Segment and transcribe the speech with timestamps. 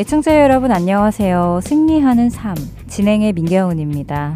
[0.00, 1.60] 애청자 여러분 안녕하세요.
[1.62, 2.54] 승리하는 삶
[2.88, 4.34] 진행의 민경훈입니다.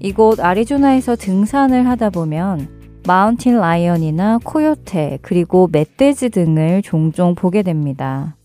[0.00, 8.36] 이곳 아리조나에서 등산을 하다 보면 마운틴 라이언이나 코요테 그리고 멧돼지 등을 종종 보게 됩니다.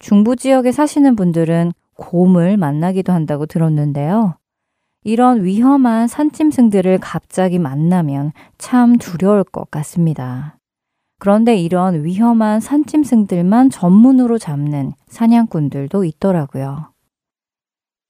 [0.00, 4.34] 중부 지역에 사시는 분들은 곰을 만나기도 한다고 들었는데요.
[5.04, 10.56] 이런 위험한 산짐승들을 갑자기 만나면 참 두려울 것 같습니다.
[11.18, 16.92] 그런데 이런 위험한 산짐승들만 전문으로 잡는 사냥꾼들도 있더라고요.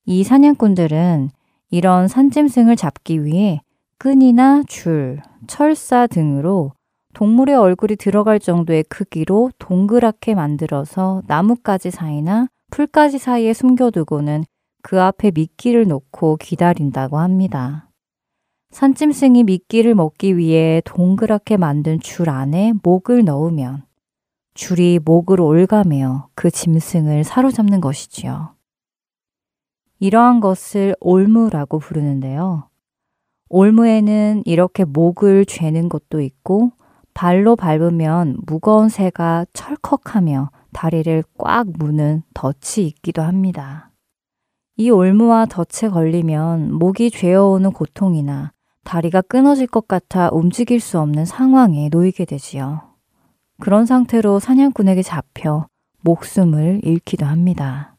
[0.07, 1.31] 이 사냥꾼들은
[1.71, 3.61] 이런 산짐승을 잡기 위해
[3.99, 6.73] 끈이나 줄, 철사 등으로
[7.15, 14.45] 동물의 얼굴이 들어갈 정도의 크기로 동그랗게 만들어서 나뭇가지 사이나 풀가지 사이에 숨겨두고는
[14.83, 17.84] 그 앞에 미끼를 놓고 기다린다고 합니다.
[18.75, 23.85] 산짐승이 미끼를 먹기 위해 동그랗게 만든 줄 안에 목을 넣으면
[24.55, 28.57] 줄이 목을 올가며 그 짐승을 사로잡는 것이지요.
[30.01, 32.69] 이러한 것을 올무라고 부르는데요.
[33.49, 36.73] 올무에는 이렇게 목을 죄는 것도 있고
[37.15, 43.93] 발로 밟으면 무거운 새가 철컥하며 다리를 꽉 무는 덫이 있기도 합니다.
[44.77, 48.54] 이 올무와 덫에 걸리면 목이 죄어오는 고통이나
[48.85, 52.83] 다리가 끊어질 것 같아 움직일 수 없는 상황에 놓이게 되지요.
[53.61, 55.67] 그런 상태로 사냥꾼에게 잡혀
[56.03, 57.97] 목숨을 잃기도 합니다.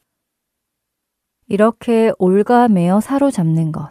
[1.47, 3.89] 이렇게 올가매어 사로잡는 것,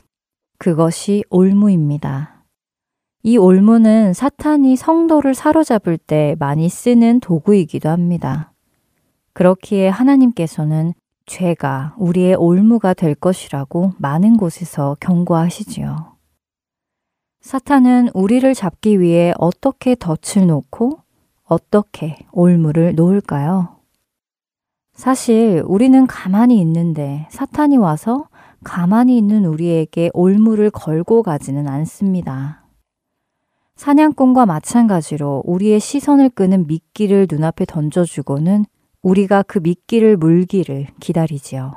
[0.58, 2.44] 그것이 올무입니다.
[3.22, 8.52] 이 올무는 사탄이 성도를 사로잡을 때 많이 쓰는 도구이기도 합니다.
[9.32, 10.94] 그렇기에 하나님께서는
[11.26, 16.13] 죄가 우리의 올무가 될 것이라고 많은 곳에서 경고하시지요.
[17.44, 21.00] 사탄은 우리를 잡기 위해 어떻게 덫을 놓고
[21.44, 23.80] 어떻게 올무를 놓을까요?
[24.94, 28.28] 사실 우리는 가만히 있는데 사탄이 와서
[28.64, 32.64] 가만히 있는 우리에게 올무를 걸고 가지는 않습니다.
[33.76, 38.64] 사냥꾼과 마찬가지로 우리의 시선을 끄는 미끼를 눈앞에 던져주고는
[39.02, 41.72] 우리가 그 미끼를 물기를 기다리지요.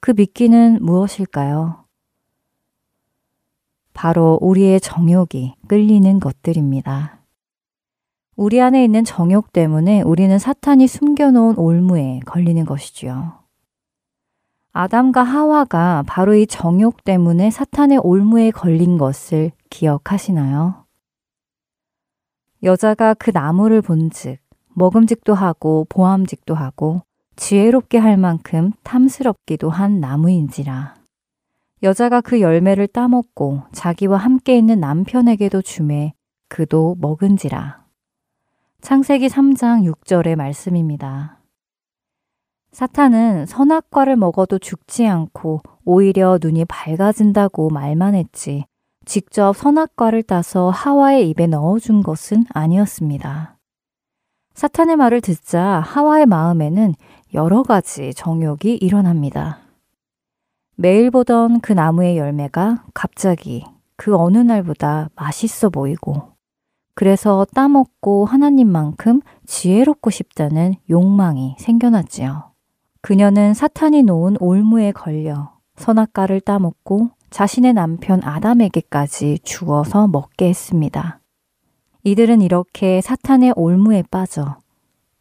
[0.00, 1.85] 그 미끼는 무엇일까요?
[3.96, 7.18] 바로 우리의 정욕이 끌리는 것들입니다.
[8.36, 13.38] 우리 안에 있는 정욕 때문에 우리는 사탄이 숨겨놓은 올무에 걸리는 것이지요.
[14.74, 20.84] 아담과 하와가 바로 이 정욕 때문에 사탄의 올무에 걸린 것을 기억하시나요?
[22.62, 24.36] 여자가 그 나무를 본즉
[24.74, 27.00] 먹음직도 하고 보암직도 하고
[27.36, 30.95] 지혜롭게 할 만큼 탐스럽기도 한 나무인지라.
[31.82, 36.14] 여자가 그 열매를 따먹고 자기와 함께 있는 남편에게도 주매
[36.48, 37.84] 그도 먹은지라.
[38.80, 41.38] 창세기 3장 6절의 말씀입니다.
[42.72, 48.64] 사탄은 선악과를 먹어도 죽지 않고 오히려 눈이 밝아진다고 말만 했지
[49.04, 53.56] 직접 선악과를 따서 하와의 입에 넣어준 것은 아니었습니다.
[54.54, 56.94] 사탄의 말을 듣자 하와의 마음에는
[57.34, 59.65] 여러 가지 정욕이 일어납니다.
[60.78, 63.64] 매일 보던 그 나무의 열매가 갑자기
[63.96, 66.34] 그 어느 날보다 맛있어 보이고
[66.94, 72.52] 그래서 따먹고 하나님만큼 지혜롭고 싶다는 욕망이 생겨났지요.
[73.00, 81.20] 그녀는 사탄이 놓은 올무에 걸려 선악과를 따먹고 자신의 남편 아담에게까지 주어서 먹게 했습니다.
[82.04, 84.58] 이들은 이렇게 사탄의 올무에 빠져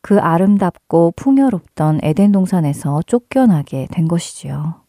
[0.02, 4.85] 그 아름답고 풍요롭던 에덴 동산에서 쫓겨나게 된 것이지요.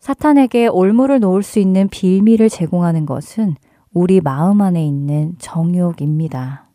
[0.00, 3.54] 사탄에게 올무를 놓을 수 있는 빌미를 제공하는 것은
[3.92, 6.70] 우리 마음 안에 있는 정욕입니다.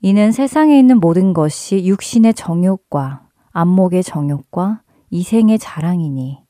[0.00, 6.40] 이는 세상에 있는 모든 것이 육신의 정욕과 안목의 정욕과 이생의 자랑이니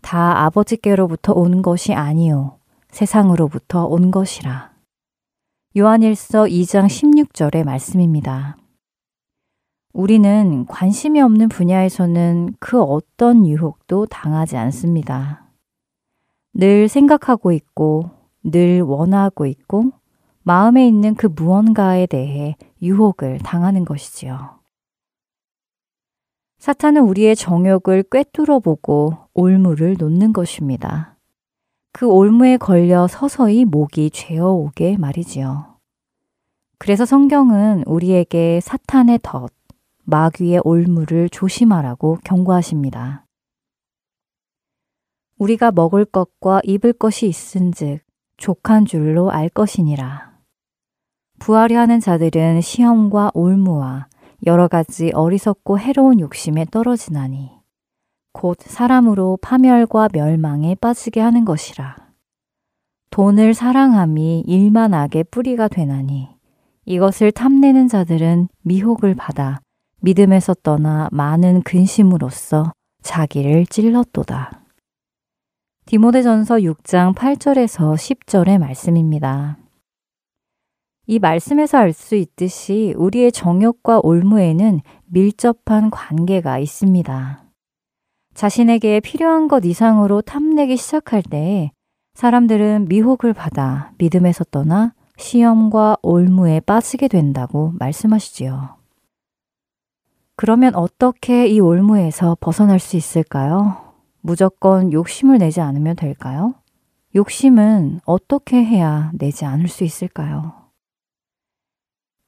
[0.00, 2.58] 다 아버지께로부터 오는 것이 아니요
[2.90, 4.72] 세상으로부터 온 것이라.
[5.76, 8.56] 요한일서 2장 16절의 말씀입니다.
[9.92, 15.44] 우리는 관심이 없는 분야에서는 그 어떤 유혹도 당하지 않습니다.
[16.52, 18.10] 늘 생각하고 있고,
[18.42, 19.92] 늘 원하고 있고,
[20.42, 24.58] 마음에 있는 그 무언가에 대해 유혹을 당하는 것이지요.
[26.58, 31.16] 사탄은 우리의 정욕을 꿰뚫어 보고 올무를 놓는 것입니다.
[31.92, 35.76] 그 올무에 걸려 서서히 목이 죄어오게 말이지요.
[36.78, 39.50] 그래서 성경은 우리에게 사탄의 덫,
[40.10, 43.26] 마귀의 올무를 조심하라고 경고하십니다.
[45.36, 48.00] 우리가 먹을 것과 입을 것이 있은즉
[48.38, 50.32] 족한 줄로 알 것이니라.
[51.40, 54.08] 부하려 하는 자들은 시험과 올무와
[54.46, 57.50] 여러 가지 어리석고 해로운 욕심에 떨어지나니
[58.32, 61.96] 곧 사람으로 파멸과 멸망에 빠지게 하는 것이라.
[63.10, 66.30] 돈을 사랑함이 일만 악의 뿌리가 되나니
[66.86, 69.60] 이것을 탐내는 자들은 미혹을 받아
[70.00, 72.72] 믿음에서 떠나 많은 근심으로써
[73.02, 74.62] 자기를 찔렀도다.
[75.86, 79.58] 디모데전서 6장 8절에서 10절의 말씀입니다.
[81.06, 87.44] 이 말씀에서 알 수 있듯이 우리의 정욕과 올무에는 밀접한 관계가 있습니다.
[88.34, 91.72] 자신에게 필요한 것 이상으로 탐내기 시작할 때
[92.14, 98.77] 사람들은 미혹을 받아 믿음에서 떠나 시험과 올무에 빠지게 된다고 말씀하시지요.
[100.38, 103.92] 그러면 어떻게 이 올무에서 벗어날 수 있을까요?
[104.20, 106.54] 무조건 욕심을 내지 않으면 될까요?
[107.16, 110.70] 욕심은 어떻게 해야 내지 않을 수 있을까요?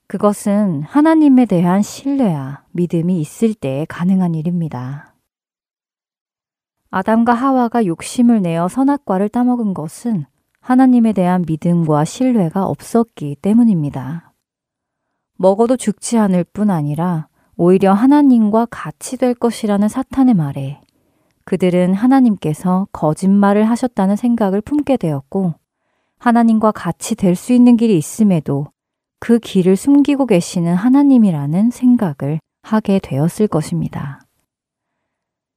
[0.09, 5.15] 그것은 하나님에 대한 신뢰와 믿음이 있을 때에 가능한 일입니다.
[6.91, 10.25] 아담과 하와가 욕심을 내어 선악과를 따먹은 것은
[10.59, 14.33] 하나님에 대한 믿음과 신뢰가 없었기 때문입니다.
[15.37, 17.30] 먹어도 죽지 않을 뿐 아니라
[17.63, 20.81] 오히려 하나님과 같이 될 것이라는 사탄의 말에
[21.45, 25.53] 그들은 하나님께서 거짓말을 하셨다는 생각을 품게 되었고
[26.19, 28.69] 하나님과 같이 될 수 있는 길이 있음에도
[29.19, 34.23] 그 길을 숨기고 계시는 하나님이라는 생각을 하게 되었을 것입니다.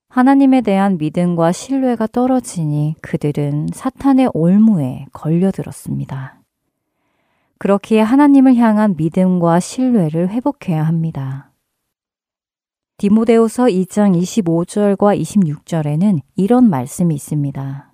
[0.09, 6.41] 하나님에 대한 믿음과 신뢰가 떨어지니 그들은 사탄의 올무에 걸려들었습니다.
[7.59, 11.52] 그렇기에 하나님을 향한 믿음과 신뢰를 회복해야 합니다.
[12.97, 17.93] 디모데후서 2장 25절과 26절에는 이런 말씀이 있습니다.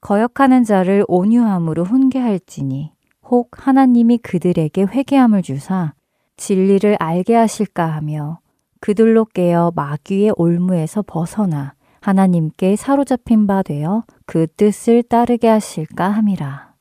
[0.00, 2.92] 거역하는 자를 온유함으로 훈계할지니
[3.22, 5.94] 혹 하나님이 그들에게 회개함을 주사
[6.36, 8.40] 진리를 알게 하실까 하며
[8.80, 16.74] 그들로 깨어 마귀의 올무에서 벗어나 하나님께 사로잡힌 바 되어 그 뜻을 따르게 하실까 함이라.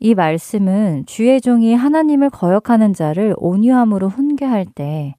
[0.00, 5.14] 이 말씀은 주의 종이 하나님을 거역하는 자를 온유함으로 훈계할 때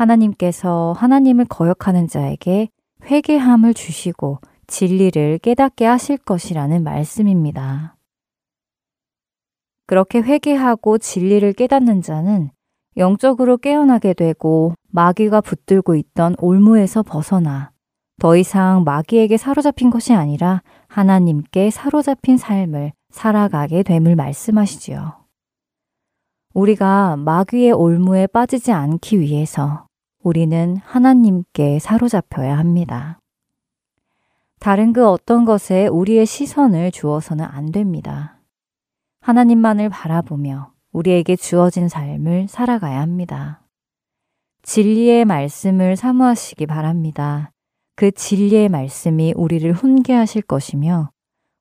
[0.00, 2.70] 하나님께서 하나님을 거역하는 자에게
[3.04, 7.96] 회개함을 주시고 진리를 깨닫게 하실 것이라는 말씀입니다.
[9.86, 12.50] 그렇게 회개하고 진리를 깨닫는 자는
[12.96, 17.70] 영적으로 깨어나게 되고 마귀가 붙들고 있던 올무에서 벗어나
[18.20, 25.20] 더 이상 마귀에게 사로잡힌 것이 아니라 하나님께 사로잡힌 삶을 살아가게 됨을 말씀하시지요.
[26.54, 29.89] 우리가 마귀의 올무에 빠지지 않기 위해서
[30.22, 33.18] 우리는 하나님께 사로잡혀야 합니다.
[34.58, 38.38] 다른 그 어떤 것에 우리의 시선을 주어서는 안 됩니다.
[39.22, 43.62] 하나님만을 바라보며 우리에게 주어진 삶을 살아가야 합니다.
[44.62, 47.50] 진리의 말씀을 사모하시기 바랍니다.
[47.96, 51.10] 그 진리의 말씀이 우리를 훈계하실 것이며,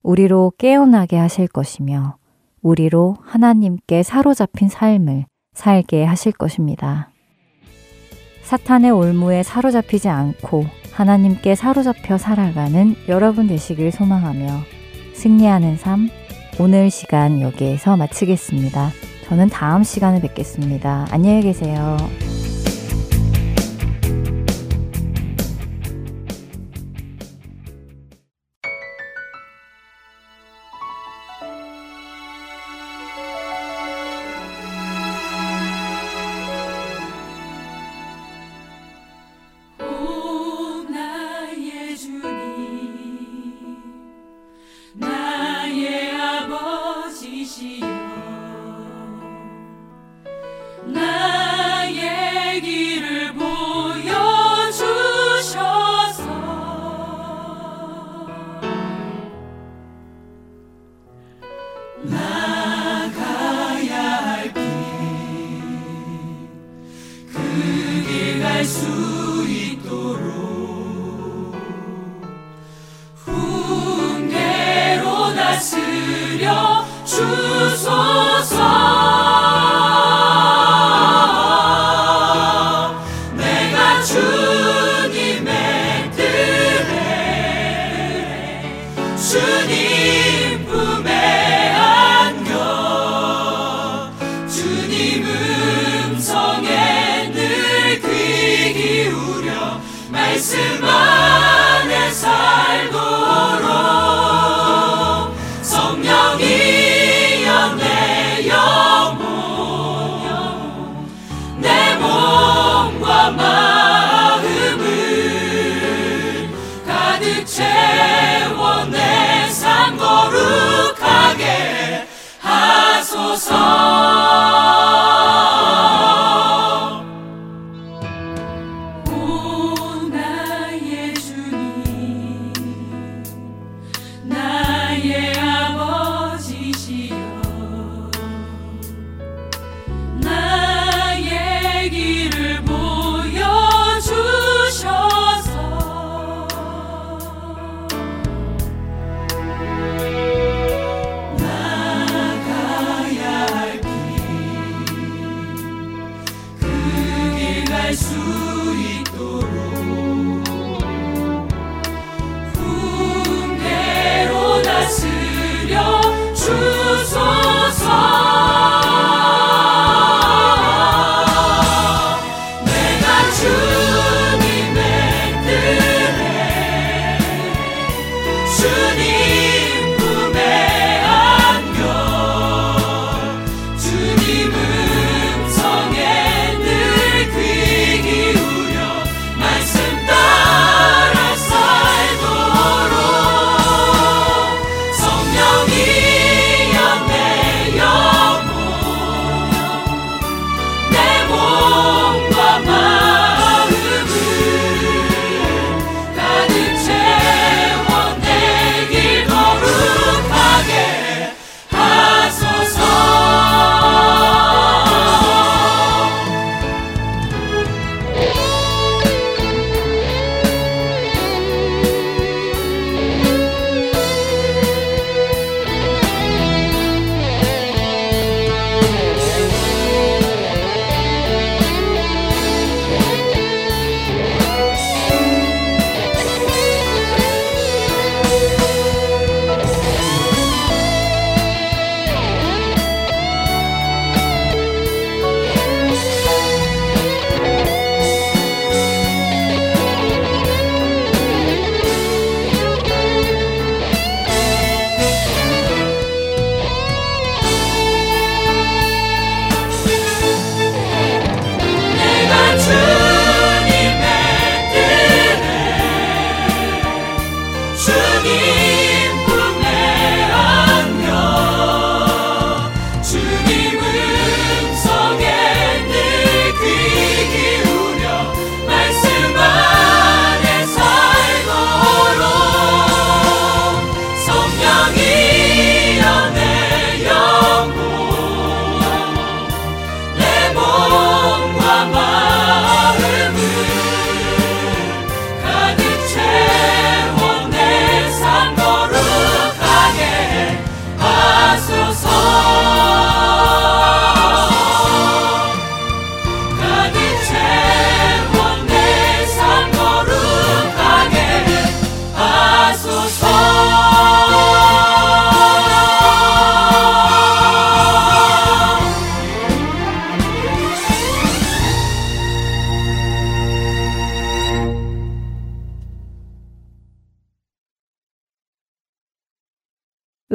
[0.03, 2.17] 우리로 깨어나게 하실 것이며,
[2.61, 7.09] 우리로 하나님께 사로잡힌 삶을 살게 하실 것입니다.
[8.49, 14.47] 사탄의 올무에 사로잡히지 않고 하나님께 사로잡혀 살아가는 여러분 되시길 소망하며
[15.13, 16.09] 승리하는 삶,
[16.59, 18.89] 오늘 시간 여기에서 마치겠습니다.
[19.25, 21.05] 저는 다음 시간에 뵙겠습니다.
[21.11, 21.95] 안녕히 계세요.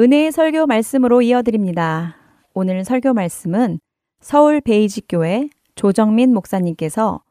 [0.05, 2.15] 은혜의 설교 말씀으로 이어드립니다.
[2.53, 3.79] 오늘 설교 말씀은
[4.19, 7.23] 서울 베이직교회 조정민 목사님께서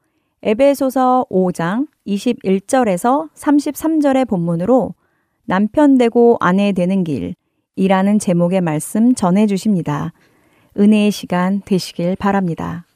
[0.43, 4.93] 에베소서 5장 21절에서 33절의 본문으로
[5.45, 10.13] 남편 되고 아내 되는 길이라는 제목의 말씀 전해 주십니다.
[10.77, 12.87] 은혜의 시간 되시길 바랍니다.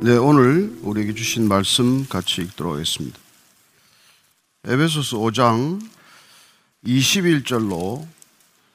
[0.00, 3.18] 네, 오늘 우리에게 주신 말씀 같이 읽도록 하겠습니다.
[4.64, 5.84] 에베소서 5장
[6.86, 8.06] 21절로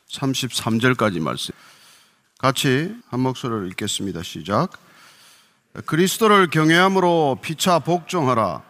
[0.09, 1.53] 33절까지 말씀.
[2.39, 4.21] 같이 한 목소리로 읽겠습니다.
[4.21, 4.73] 시작.
[5.85, 8.61] 그리스도를 경외함으로 피차 복종하라.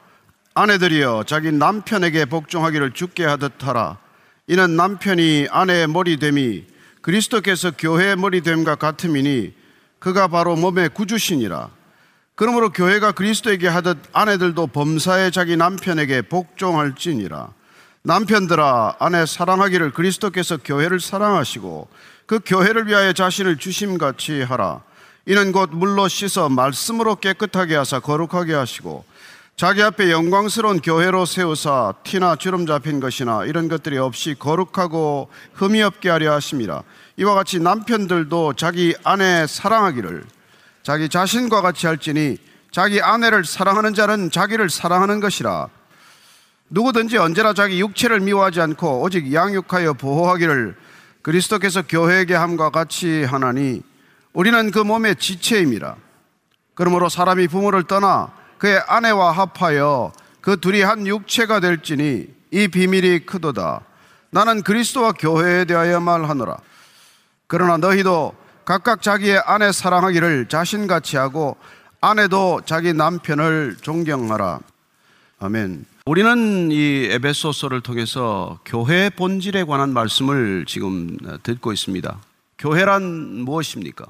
[0.54, 3.98] 아내들이여 자기 남편에게 복종하기를 죽게 하듯 하라.
[4.46, 6.66] 이는 남편이 아내의 머리 됨이
[7.02, 9.54] 그리스도께서 교회의 머리 됨과 같음이니
[9.98, 11.82] 그가 바로 몸의 구주시니라.
[12.36, 17.50] 그러므로 교회가 그리스도에게 하듯 아내들도 범사에 자기 남편에게 복종할지니라.
[18.02, 21.88] 남편들아 아내 사랑하기를 그리스도께서 교회를 사랑하시고
[22.26, 24.82] 그 교회를 위하여 자신을 주심 같이 하라.
[25.26, 29.06] 이는 곧 물로 씻어 말씀으로 깨끗하게 하사 거룩하게 하시고
[29.56, 36.10] 자기 앞에 영광스러운 교회로 세우사 티나 주름 잡힌 것이나 이런 것들이 없이 거룩하고 흠이 없게
[36.10, 36.82] 하려 하심이라.
[37.18, 40.24] 이와 같이 남편들도 자기 아내 사랑하기를
[40.84, 42.38] 자기 자신과 같이 할지니
[42.72, 45.70] 자기 아내를 사랑하는 자는 자기를 사랑하는 것이라.
[46.70, 50.76] 누구든지 언제나 자기 육체를 미워하지 않고 오직 양육하여 보호하기를
[51.22, 53.82] 그리스도께서 교회에게 함과 같이 하나니
[54.34, 55.96] 우리는 그 몸의 지체임이라.
[56.76, 60.12] 그러므로 사람이 부모를 떠나 그의 아내와 합하여
[60.42, 63.82] 그 둘이 한 육체가 될지니 이 비밀이 크도다.
[64.32, 66.58] 나는 그리스도와 교회에 대하여 말하노라.
[67.48, 68.34] 그러나 너희도
[68.66, 71.58] 각각 자기의 아내 사랑하기를 자신같이 하고
[72.02, 74.60] 아내도 자기 남편을 존경하라.
[75.40, 75.86] 아멘.
[76.06, 82.20] 우리는 이 에베소서를 통해서 교회 본질에 관한 말씀을 지금 듣고 있습니다.
[82.58, 83.04] 교회란
[83.44, 84.06] 무엇입니까?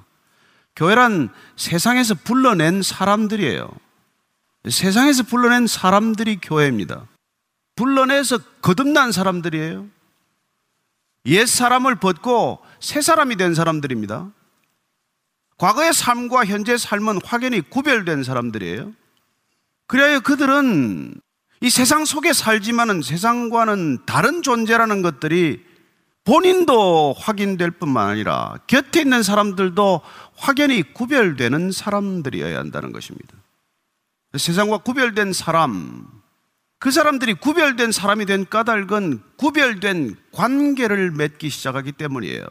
[0.76, 3.70] 교회란 세상에서 불러낸 사람들이에요.
[4.70, 7.06] 세상에서 불러낸 사람들이 교회입니다.
[7.76, 9.88] 불러내서 거듭난 사람들이에요.
[11.26, 14.32] 옛 사람을 벗고 새 사람이 된 사람들입니다.
[15.64, 18.92] 과거의 삶과 현재 삶은 확연히 구별된 사람들이에요.
[19.88, 21.16] 그래야 그들은
[21.62, 25.64] 이 세상 속에 살지만은 세상과는 다른 존재라는 것들이
[26.26, 30.02] 본인도 확인될 뿐만 아니라 곁에 있는 사람들도
[30.36, 33.34] 확연히 구별되는 사람들이어야 한다는 것입니다.
[34.38, 36.06] 세상과 구별된 사람,
[36.78, 42.48] 그 사람들이 구별된 사람이 된 까닭은 구별된 관계를 맺기 시작하기 때문이에요.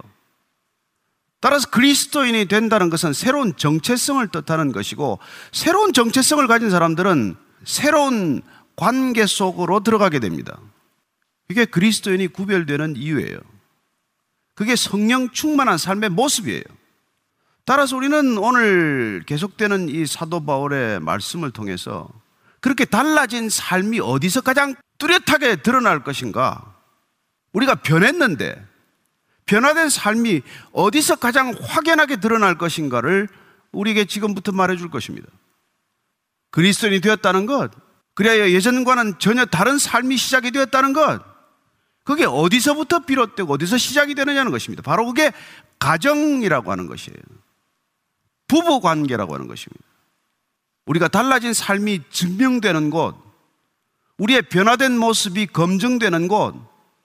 [1.43, 5.19] 따라서 그리스도인이 된다는 것은 새로운 정체성을 뜻하는 것이고
[5.51, 8.43] 새로운 정체성을 가진 사람들은 새로운
[8.77, 10.61] 관계 속으로 들어가게 됩니다.
[11.49, 13.39] 그게 그리스도인이 구별되는 이유예요.
[14.55, 16.63] 그게 성령 충만한 삶의 모습이에요.
[17.65, 22.09] 따라서 우리는 오늘 계속되는 이 사도 바울의 말씀을 통해서
[22.61, 26.77] 그렇게 달라진 삶이 어디서 가장 뚜렷하게 드러날 것인가?
[27.53, 28.72] 우리가 변했는데
[29.47, 33.29] 변화된 삶이 어디서 가장 확연하게 드러날 것인가를
[33.73, 35.29] 우리에게 지금부터 말해줄 것입니다.
[36.51, 37.71] 그리스도인이 되었다는 것,
[38.15, 41.23] 그래야 예전과는 전혀 다른 삶이 시작이 되었다는 것,
[42.05, 44.83] 그게 어디서부터 비롯되고 어디서 시작이 되느냐는 것입니다.
[44.83, 45.33] 바로 그게
[45.79, 47.17] 가정이라고 하는 것이에요.
[48.49, 49.85] 부부 관계라고 하는 것입니다.
[50.87, 53.17] 우리가 달라진 삶이 증명되는 곳,
[54.19, 56.55] 우리의 변화된 모습이 검증되는 곳,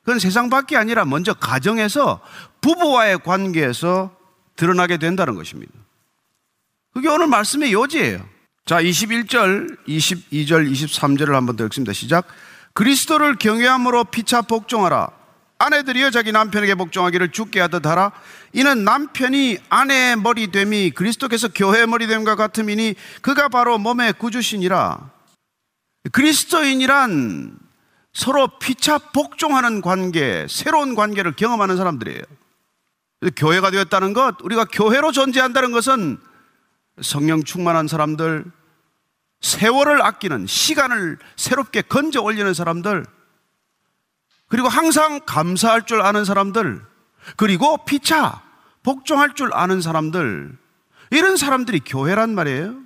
[0.08, 2.22] 그건 세상 밖이 아니라 먼저 가정에서
[2.62, 4.16] 부부와의 관계에서
[4.56, 5.74] 드러나게 된다는 것입니다.
[6.94, 8.26] 그게 오늘 말씀의 요지예요.
[8.66, 11.92] 자, 21절, 22절, 23절을 한번 더 읽습니다.
[11.92, 12.26] 시작.
[12.72, 15.10] 그리스도를 경외함으로 피차 복종하라.
[15.58, 18.14] 아내들이여 자기 남편에게 복종하기를 죽게 하듯 하라.
[18.54, 25.12] 이는 남편이 아내의 머리 됨이 그리스도께서 교회의 머리 됨과 같음이니 그가 바로 몸의 구주시니라.
[26.14, 27.67] 그리스도인이란
[28.18, 32.24] 서로 피차 복종하는 관계, 새로운 관계를 경험하는 사람들이에요.
[33.36, 36.18] 교회가 되었다는 것, 우리가 교회로 존재한다는 것은
[37.00, 38.44] 성령 충만한 사람들,
[39.42, 43.06] 세월을 아끼는 시간을 새롭게 건져 올리는 사람들,
[44.48, 46.82] 그리고 항상 감사할 줄 아는 사람들,
[47.36, 48.42] 그리고 피차
[48.82, 50.58] 복종할 줄 아는 사람들,
[51.12, 52.82] 이런 사람들이 교회란 말이에요.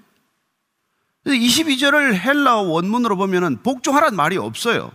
[1.25, 4.91] 22절을 헬라어 원문으로 보면은 복종하란 말이 없어요.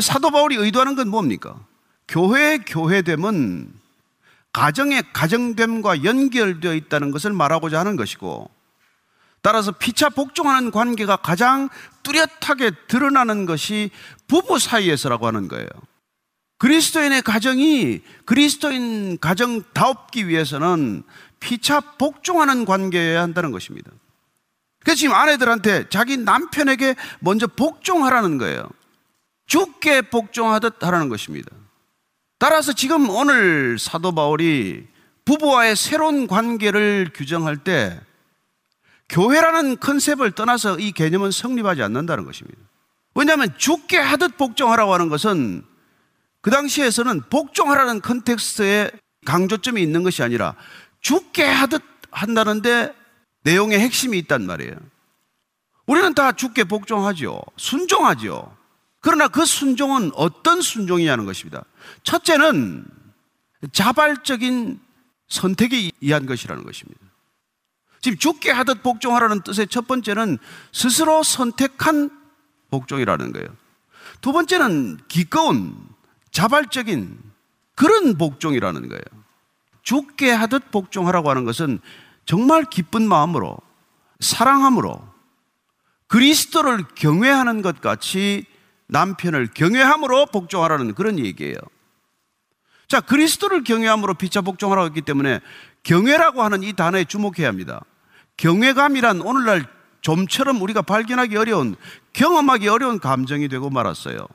[0.00, 1.56] 사도 바울이 의도하는 건 뭡니까?
[2.08, 3.72] 교회의 교회됨은
[4.52, 8.50] 가정의 가정됨과 연결되어 있다는 것을 말하고자 하는 것이고
[9.40, 11.68] 따라서 피차 복종하는 관계가 가장
[12.02, 13.90] 뚜렷하게 드러나는 것이
[14.28, 15.66] 부부 사이에서라고 하는 거예요.
[16.58, 21.02] 그리스도인의 가정이 그리스도인 가정다웁기 위해서는
[21.40, 23.90] 피차 복종하는 관계여야 한다는 것입니다.
[24.78, 28.68] 그래서 지금 아내들한테 자기 남편에게 먼저 복종하라는 거예요.
[29.52, 31.50] 죽게 복종하듯 하라는 것입니다.
[32.38, 34.86] 따라서 지금 오늘 사도 바울이
[35.26, 38.00] 부부와의 새로운 관계를 규정할 때
[39.10, 42.58] 교회라는 컨셉을 떠나서 이 개념은 성립하지 않는다는 것입니다.
[43.14, 45.66] 왜냐하면 주께 하듯 복종하라고 하는 것은
[46.40, 48.90] 그 당시에서는 복종하라는 context에
[49.26, 50.54] 강조점이 있는 것이 아니라
[51.02, 52.94] 주께 하듯 한다는데
[53.42, 54.76] 내용의 핵심이 있단 말이에요.
[55.84, 57.42] 우리는 다 주께 복종하죠.
[57.58, 58.61] 순종하죠.
[59.02, 61.64] 그러나 그 순종은 어떤 순종이냐는 것입니다.
[62.04, 62.86] 첫째는
[63.72, 64.80] 자발적인
[65.28, 67.00] 선택에 의한 것이라는 것입니다.
[68.00, 70.38] 지금 죽게 하듯 복종하라는 뜻의 첫 번째는
[70.72, 72.10] 스스로 선택한
[72.70, 73.48] 복종이라는 거예요.
[74.20, 75.76] 두 번째는 기꺼운
[76.30, 77.18] 자발적인
[77.74, 79.02] 그런 복종이라는 거예요.
[79.82, 81.80] 죽게 하듯 복종하라고 하는 것은
[82.24, 83.56] 정말 기쁜 마음으로
[84.20, 85.02] 사랑함으로
[86.06, 88.46] 그리스도를 경외하는 것 같이
[88.92, 91.56] 남편을 경외함으로 복종하라는 그런 얘기예요.
[92.88, 95.40] 자, 그리스도를 경외함으로 피차 복종하라고 했기 때문에
[95.82, 97.80] 경외라고 하는 이 단어에 주목해야 합니다.
[98.36, 99.64] 경외감이란 오늘날
[100.02, 101.74] 좀처럼 우리가 발견하기 어려운,
[102.12, 104.26] 경험하기 어려운 감정이 되고 말았어요.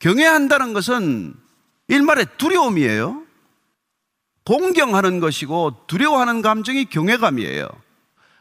[0.00, 1.34] 경외한다는 것은
[1.86, 3.22] 일말의 두려움이에요.
[4.44, 7.68] 공경하는 것이고 두려워하는 감정이 경외감이에요.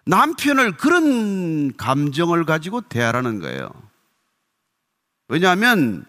[0.05, 3.69] 남편을 그런 감정을 가지고 대하라는 거예요.
[5.27, 6.05] 왜냐하면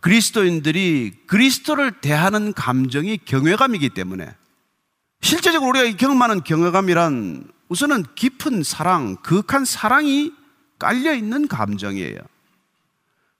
[0.00, 4.34] 그리스도인들이 그리스도를 대하는 감정이 경외감이기 때문에
[5.20, 10.32] 실제적으로 우리가 경험하는 경외감이란 우선은 깊은 사랑, 그윽한 사랑이
[10.78, 12.18] 깔려 있는 감정이에요.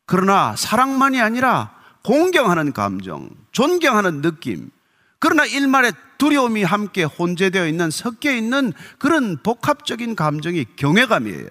[0.05, 4.71] 그러나 사랑만이 아니라 공경하는 감정, 존경하는 느낌,
[5.19, 11.51] 그러나 일말의 두려움이 함께 혼재되어 있는 섞여 있는 그런 복합적인 감정이 경외감이에요.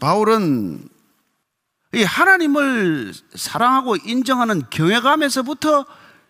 [0.00, 0.88] 바울은
[1.96, 5.86] 이 하나님을 사랑하고 인정하는 경외감에서부터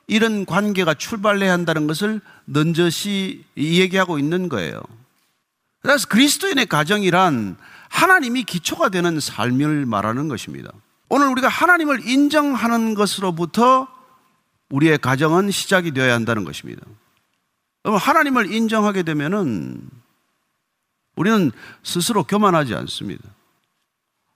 [0.07, 4.81] 이런 관계가 출발해야 한다는 것을 넌저시 얘기하고 있는 거예요.
[5.83, 7.57] 그래서 그리스도인의 가정이란
[7.89, 10.71] 하나님이 기초가 되는 삶을 말하는 것입니다.
[11.09, 13.89] 오늘 우리가 하나님을 인정하는 것으로부터
[14.71, 16.83] 우리의 가정은 시작이 되어야 한다는 것입니다.
[17.83, 19.91] 그럼 하나님을 인정하게 되면은
[21.17, 21.51] 우리는
[21.83, 23.36] 스스로 교만하지 않습니다.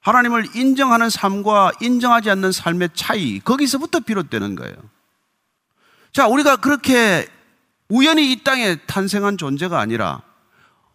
[0.01, 4.75] 하나님을 인정하는 삶과 인정하지 않는 삶의 차이, 거기서부터 비롯되는 거예요.
[6.13, 7.29] 자, 우리가 그렇게
[7.89, 10.23] 우연히 이 땅에 탄생한 존재가 아니라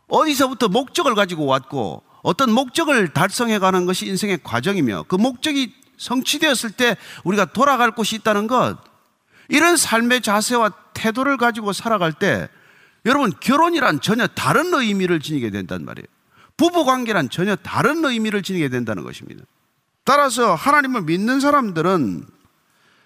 [0.08, 6.98] 어디서부터 목적을 가지고 왔고 어떤 목적을 달성해 가는 것이 인생의 과정이며 그 목적이 성취되었을 때
[7.24, 8.78] 우리가 돌아갈 곳이 있다는 것,
[9.50, 12.50] 이런 삶의 자세와 태도를 가지고 살아갈 때
[13.06, 16.08] 여러분 결혼이란 전혀 다른 의미를 지니게 된단 말이에요.
[16.58, 19.44] 부부 관계란 전혀 다른 의미를 지니게 된다는 것입니다.
[20.04, 22.26] 따라서 하나님을 믿는 사람들은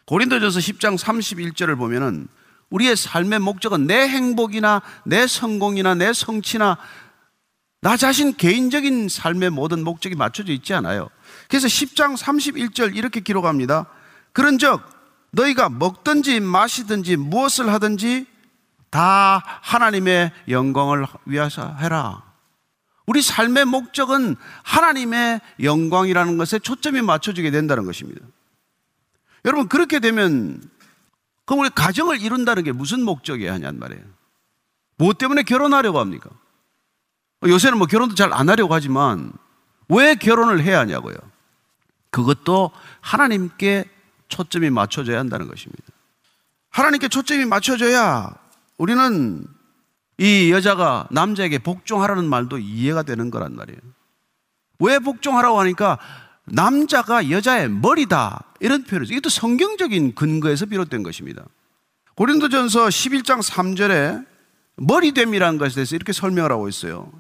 [0.06, 2.28] 고린도전서 10장 31절을 보면은
[2.70, 6.78] 우리의 삶의 목적은 내 행복이나 내 성공이나 내 성취나
[7.82, 11.10] 나 자신 개인적인 삶의 모든 목적이 맞춰져 있지 않아요.
[11.48, 13.86] 그래서 10장 31절 이렇게 기록합니다.
[14.34, 14.82] 그런즉
[15.32, 18.26] 너희가 먹든지 마시든지 무엇을 하든지
[18.90, 22.29] 다 하나님의 영광을 위해서 해라.
[23.10, 28.24] 우리 삶의 목적은 하나님의 영광이라는 것에 초점이 맞춰지게 된다는 것입니다.
[29.46, 30.62] 여러분, 그렇게 되면,
[31.44, 34.04] 그럼 우리 가정을 이룬다는 게 무슨 목적이야 하냔 말이에요.
[34.98, 36.30] 무엇 때문에 결혼하려고 합니까?
[37.44, 39.34] 요새는 뭐 결혼도 잘 안 하려고 하지만,
[39.88, 41.16] 왜 결혼을 해야 하냐고요?
[42.12, 42.70] 그것도
[43.02, 43.90] 하나님께
[44.28, 45.82] 초점이 맞춰져야 한다는 것입니다.
[46.70, 48.36] 하나님께 초점이 맞춰져야
[48.78, 49.48] 우리는
[50.20, 53.80] 이 여자가 남자에게 복종하라는 말도 이해가 되는 거란 말이에요.
[54.80, 55.98] 왜 복종하라고 하니까
[56.46, 58.44] 남자가 여자의 머리다.
[58.60, 59.14] 이런 표현이죠.
[59.14, 61.46] 이것도 성경적인 근거에서 비롯된 것입니다.
[62.16, 64.26] 고린도전서 11장 3절에
[64.76, 67.12] 머리됨이라는 것에 대해서 이렇게 설명을 하고 있어요.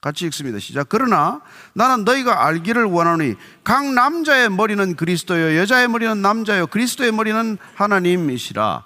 [0.00, 0.58] 같이 읽습니다.
[0.58, 0.88] 시작.
[0.88, 1.40] 그러나
[1.72, 8.84] 나는 너희가 알기를 원하노니 각 남자의 머리는 그리스도요 여자의 머리는 남자요 그리스도의 머리는 하나님이시라.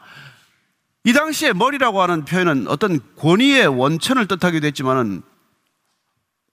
[1.05, 5.23] 이 당시에 머리라고 하는 표현은 어떤 권위의 원천을 뜻하기도 했지만은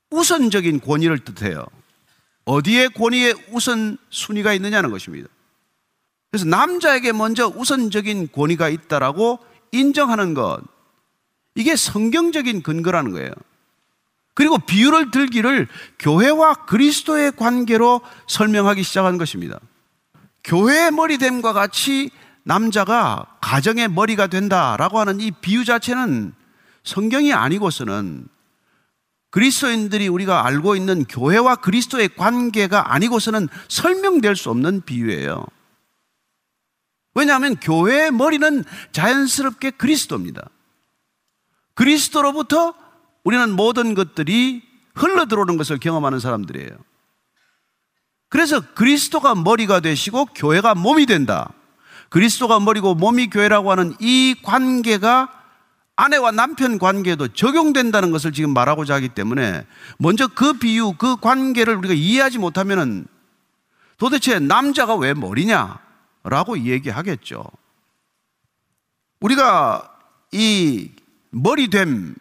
[0.10, 1.66] 우선적인 권위를 뜻해요.
[2.46, 5.30] 어디에 권위의 우선 순위가 있느냐는 것입니다.
[6.32, 9.40] 그래서 남자에게 먼저 우선적인 권위가 있다라고
[9.72, 10.62] 인정하는 것.
[11.54, 13.32] 이게 성경적인 근거라는 거예요.
[14.34, 15.68] 그리고 비유를 들기를
[16.00, 19.60] 교회와 그리스도의 관계로 설명하기 시작한 것입니다.
[20.44, 22.10] 교회의 머리됨과 같이
[22.50, 26.34] 남자가 가정의 머리가 된다라고 하는 이 비유 자체는
[26.84, 28.28] 성경이 아니고서는
[29.30, 35.46] 그리스도인들이 우리가 알고 있는 교회와 그리스도의 관계가 아니고서는 설명될 수 없는 비유예요.
[37.14, 40.50] 왜냐하면 교회의 머리는 자연스럽게 그리스도입니다.
[41.76, 42.74] 그리스도로부터
[43.24, 44.64] 우리는 모든 것들이
[44.96, 46.72] 흘러 들어오는 것을 경험하는 사람들이에요.
[48.28, 51.54] 그래서 그리스도가 머리가 되시고 교회가 몸이 된다.
[52.10, 55.30] 그리스도가 머리고 몸이 교회라고 하는 이 관계가
[55.96, 59.66] 아내와 남편 관계도 적용된다는 것을 지금 말하고자 하기 때문에
[59.98, 63.06] 먼저 그 비유, 그 관계를 우리가 이해하지 못하면은
[63.98, 65.80] 도대체 남자가 왜 머리냐
[66.24, 67.44] 라고 얘기하겠죠.
[69.20, 69.94] 우리가
[70.32, 70.90] 이
[71.32, 72.16] 머리됨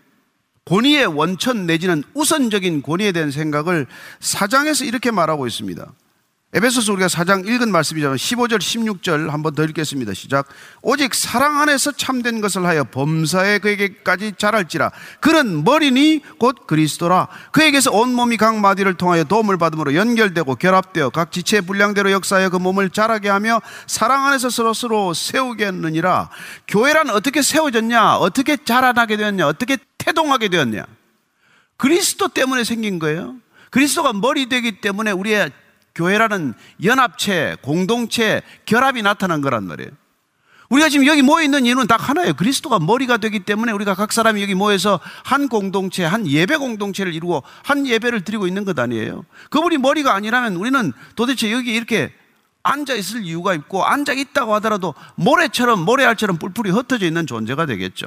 [0.65, 3.87] 권위의 원천 내지는 우선적인 권위에 대한 생각을
[4.21, 5.87] 사장에서 이렇게 말하고 있습니다.
[6.55, 8.17] 에베소서 우리가 사장 읽은 말씀이잖아요.
[8.17, 10.15] 15절, 16절 한번 더 읽겠습니다.
[10.15, 10.49] 시작.
[10.81, 14.91] 오직 사랑 안에서 참된 것을 하여 범사에 그에게까지 자랄지라.
[15.21, 17.29] 그는 머리니 곧 그리스도라.
[17.53, 22.57] 그에게서 온 몸이 각 마디를 통하여 도움을 받음으로 연결되고 결합되어 각 지체의 분량대로 역사하여 그
[22.57, 26.31] 몸을 자라게 하며 사랑 안에서 서로 서로 세우게 했느니라.
[26.67, 28.17] 교회란 어떻게 세워졌냐?
[28.17, 29.47] 어떻게 자라나게 되었냐?
[29.47, 30.87] 어떻게 태동하게 되었냐?
[31.77, 33.35] 그리스도 때문에 생긴 거예요.
[33.69, 35.53] 그리스도가 머리 되기 때문에 우리의
[35.99, 39.91] 교회라는 연합체, 공동체, 결합이 나타난 거란 말이에요.
[40.71, 42.35] 우리가 지금 여기 모여 있는 이유는 딱 하나예요.
[42.35, 47.43] 그리스도가 머리가 되기 때문에 우리가 각 사람이 여기 모여서 한 공동체, 한 예배 공동체를 이루고
[47.65, 49.25] 한 예배를 드리고 있는 것 아니에요.
[49.51, 52.13] 그분이 머리가 아니라면 우리는 도대체 여기 이렇게
[52.63, 58.07] 앉아 있을 이유가 있고 앉아 있다고 하더라도 모래처럼 모래알처럼 뿔뿔이 흩어져 있는 존재가 되겠죠.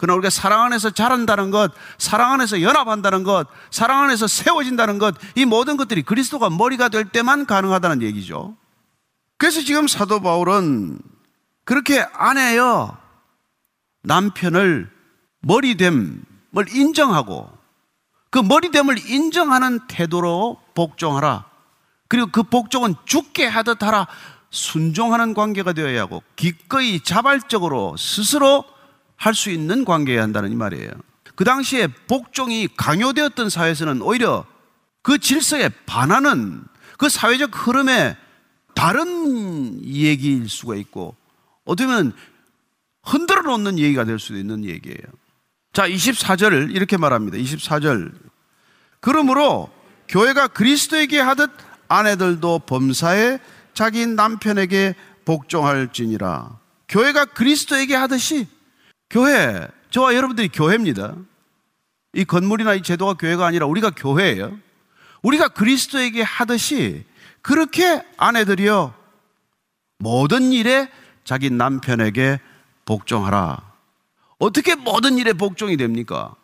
[0.00, 5.44] 그러나 우리가 사랑 안에서 자란다는 것, 사랑 안에서 연합한다는 것, 사랑 안에서 세워진다는 것, 이
[5.44, 8.56] 모든 것들이 그리스도가 머리가 될 때만 가능하다는 얘기죠.
[9.36, 10.98] 그래서 지금 사도 바울은
[11.66, 12.96] 그렇게 아내여
[14.02, 14.90] 남편을
[15.40, 16.14] 머리됨을
[16.72, 17.50] 인정하고
[18.30, 21.44] 그 머리됨을 인정하는 태도로 복종하라.
[22.08, 24.06] 그리고 그 복종은 죽게 하듯 하라.
[24.48, 28.64] 순종하는 관계가 되어야 하고 기꺼이 자발적으로 스스로
[29.20, 30.90] 할 수 있는 관계여야 한다는 이 말이에요.
[31.36, 34.46] 그 당시에 복종이 강요되었던 사회에서는 오히려
[35.02, 36.64] 그 질서에 반하는
[36.98, 38.16] 그 사회적 흐름에
[38.74, 41.14] 다른 얘기일 수가 있고
[41.64, 42.14] 어떻게 보면
[43.02, 44.98] 흔들어 놓는 얘기가 될 수도 있는 얘기예요.
[45.74, 47.36] 자, 24절 이렇게 말합니다.
[47.36, 48.12] 24절.
[49.00, 49.70] 그러므로
[50.08, 51.50] 교회가 그리스도에게 하듯
[51.88, 53.38] 아내들도 범사에
[53.74, 54.94] 자기 남편에게
[55.26, 56.58] 복종할지니라.
[56.88, 58.46] 교회가 그리스도에게 하듯이
[59.10, 61.16] 교회, 저와 여러분들이 교회입니다.
[62.14, 64.58] 이 건물이나 이 제도가 교회가 아니라 우리가 교회예요.
[65.22, 67.04] 우리가 그리스도에게 하듯이
[67.42, 68.94] 그렇게 아내들이요
[69.98, 70.88] 모든 일에
[71.24, 72.40] 자기 남편에게
[72.84, 73.70] 복종하라.
[74.38, 76.34] 어떻게 모든 일에 복종이 됩니까?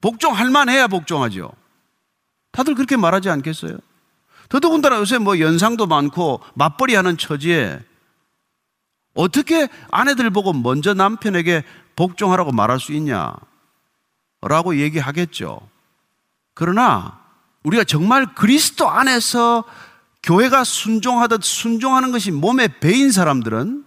[0.00, 1.52] 복종할 만해야 복종하죠.
[2.50, 3.78] 다들 그렇게 말하지 않겠어요?
[4.48, 7.80] 더더군다나 요새 뭐 연상도 많고 맞벌이 하는 처지에
[9.14, 11.64] 어떻게 아내들 보고 먼저 남편에게
[11.98, 13.34] 복종하라고 말할 수 있냐?
[14.40, 15.68] 라고 얘기하겠죠.
[16.54, 17.18] 그러나
[17.64, 19.64] 우리가 정말 그리스도 안에서
[20.22, 23.84] 교회가 순종하듯 순종하는 것이 몸에 배인 사람들은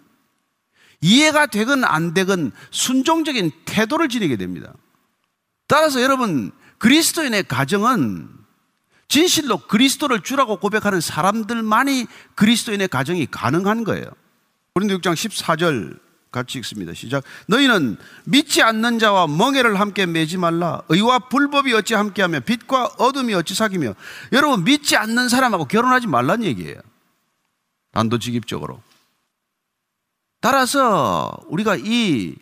[1.00, 4.74] 이해가 되건 안 되건 순종적인 태도를 지니게 됩니다.
[5.68, 8.30] 따라서 여러분, 그리스도인의 가정은
[9.08, 14.06] 진실로 그리스도를 주라고 고백하는 사람들만이 그리스도인의 가정이 가능한 거예요.
[14.74, 16.94] 고린도 6장 14절 같이 읽습니다.
[16.94, 17.24] 시작.
[17.48, 20.82] 너희는 믿지 않는 자와 멍해를 함께 매지 말라.
[20.88, 23.94] 의와 불법이 어찌 함께하며 빛과 어둠이 어찌 사귀며.
[24.32, 26.80] 여러분 믿지 않는 사람하고 결혼하지 말란 얘기예요.
[27.92, 28.82] 단도직입적으로.
[30.40, 32.36] 따라서 우리가 이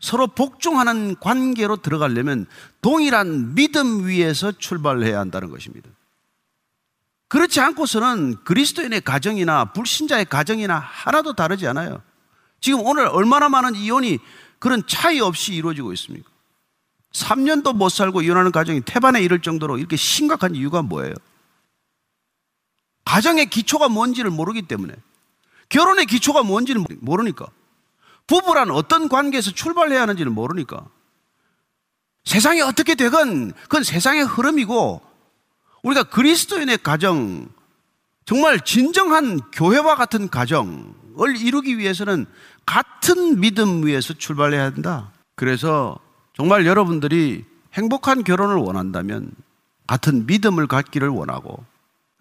[0.00, 2.46] 서로 복종하는 관계로 들어가려면
[2.82, 5.88] 동일한 믿음 위에서 출발해야 한다는 것입니다.
[7.28, 12.02] 그렇지 않고서는 그리스도인의 가정이나 불신자의 가정이나 하나도 다르지 않아요.
[12.60, 14.18] 지금 오늘 얼마나 많은 이혼이
[14.58, 16.28] 그런 차이 없이 이루어지고 있습니까?
[17.12, 21.14] 3년도 못 살고 이혼하는 가정이 태반에 이를 정도로 이렇게 심각한 이유가 뭐예요?
[23.04, 24.94] 가정의 기초가 뭔지를 모르기 때문에
[25.70, 27.46] 결혼의 기초가 뭔지를 모르니까
[28.26, 30.86] 부부란 어떤 관계에서 출발해야 하는지를 모르니까
[32.24, 35.00] 세상이 어떻게 되건 그건 세상의 흐름이고
[35.82, 37.48] 우리가 그리스도인의 가정
[38.26, 42.26] 정말 진정한 교회와 같은 가정 을 이루기 위해서는
[42.66, 45.12] 같은 믿음 위에서 출발해야 한다.
[45.36, 45.98] 그래서
[46.34, 49.32] 정말 여러분들이 행복한 결혼을 원한다면
[49.86, 51.64] 같은 믿음을 갖기를 원하고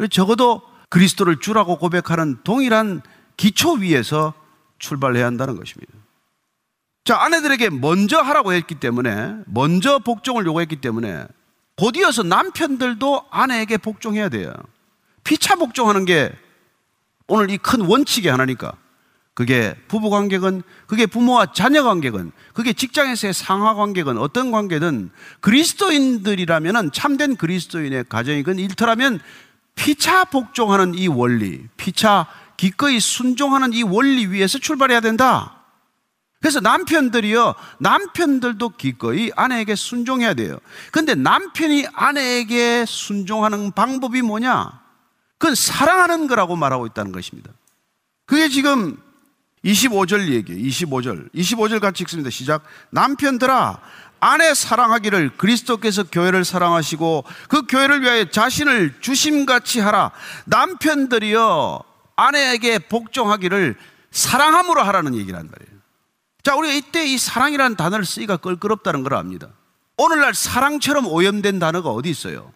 [0.10, 3.02] 적어도 그리스도를 주라고 고백하는 동일한
[3.36, 4.34] 기초 위에서
[4.80, 5.94] 출발해야 한다는 것입니다.
[7.04, 11.26] 자, 아내들에게 먼저 하라고 했기 때문에, 먼저 복종을 요구했기 때문에,
[11.78, 14.54] 곧이어서 남편들도 아내에게 복종해야 돼요.
[15.24, 16.34] 피차 복종하는 게
[17.28, 18.74] 오늘 이 큰 원칙이 하나니까.
[19.38, 27.36] 그게 부부 관계건, 그게 부모와 자녀 관계건, 그게 직장에서의 상하 관계건, 어떤 관계든 그리스도인들이라면 참된
[27.36, 29.20] 그리스도인의 가정이건 일터라면
[29.76, 32.26] 피차 복종하는 이 원리, 피차
[32.58, 35.62] 기꺼이 순종하는 이 원리 위에서 출발해야 된다.
[36.42, 40.58] 그래서 남편들이요, 남편들도 기꺼이 아내에게 순종해야 돼요.
[40.92, 44.82] 근데 남편이 아내에게 순종하는 방법이 뭐냐?
[45.38, 47.52] 그건 사랑하는 거라고 말하고 있다는 것입니다.
[48.26, 48.98] 그게 지금
[49.68, 50.62] 25절 얘기예요.
[50.62, 51.34] 25절.
[51.34, 52.30] 25절 같이 읽습니다.
[52.30, 52.64] 시작.
[52.92, 53.80] 남편들아,
[54.20, 60.12] 아내 사랑하기를 그리스도께서 교회를 사랑하시고 그 교회를 위하여 자신을 주심같이 하라.
[60.46, 61.82] 남편들이요,
[62.16, 63.76] 아내에게 복종하기를
[64.12, 65.78] 사랑함으로 하라는 얘기란 말이에요.
[66.44, 69.50] 자, 우리가 이때 이 사랑이라는 단어를 쓰기가 껄끄럽다는 걸 압니다.
[69.98, 72.54] 오늘날 사랑처럼 오염된 단어가 어디 있어요?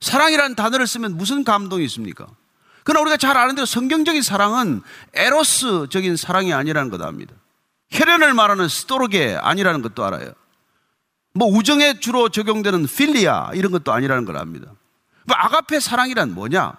[0.00, 2.28] 사랑이라는 단어를 쓰면 무슨 감동이 있습니까?
[2.88, 4.80] 그러나 우리가 잘 아는 대로 성경적인 사랑은
[5.12, 7.34] 에로스적인 사랑이 아니라는 것도 압니다.
[7.90, 10.32] 혈연을 말하는 스토르게 아니라는 것도 알아요.
[11.34, 14.72] 뭐 우정에 주로 적용되는 필리아 이런 것도 아니라는 걸 압니다.
[15.26, 16.72] 뭐 아가페 사랑이란 뭐냐?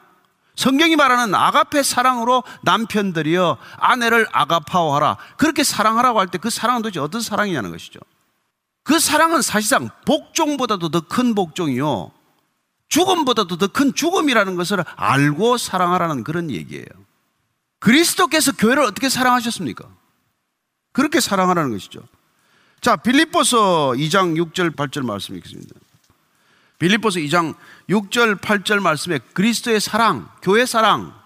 [0.55, 5.17] 성경이 말하는 아가페 사랑으로 남편들이여 아내를 아가파워하라.
[5.37, 7.99] 그렇게 사랑하라고 할 때 그 사랑은 도대체 어떤 사랑이냐는 것이죠.
[8.83, 12.09] 그 사랑은 사실상 복종보다도 더 큰 복종이요.
[12.89, 16.85] 죽음보다도 더 큰 죽음이라는 것을 알고 사랑하라는 그런 얘기예요.
[17.79, 19.87] 그리스도께서 교회를 어떻게 사랑하셨습니까?
[20.91, 22.01] 그렇게 사랑하라는 것이죠.
[22.81, 25.75] 자, 빌립보서 2장 6절 8절 말씀 읽겠습니다.
[26.79, 27.55] 빌립보서 2장
[27.89, 31.18] 6절 8절 말씀에 그리스도의 사랑, 교회 사랑,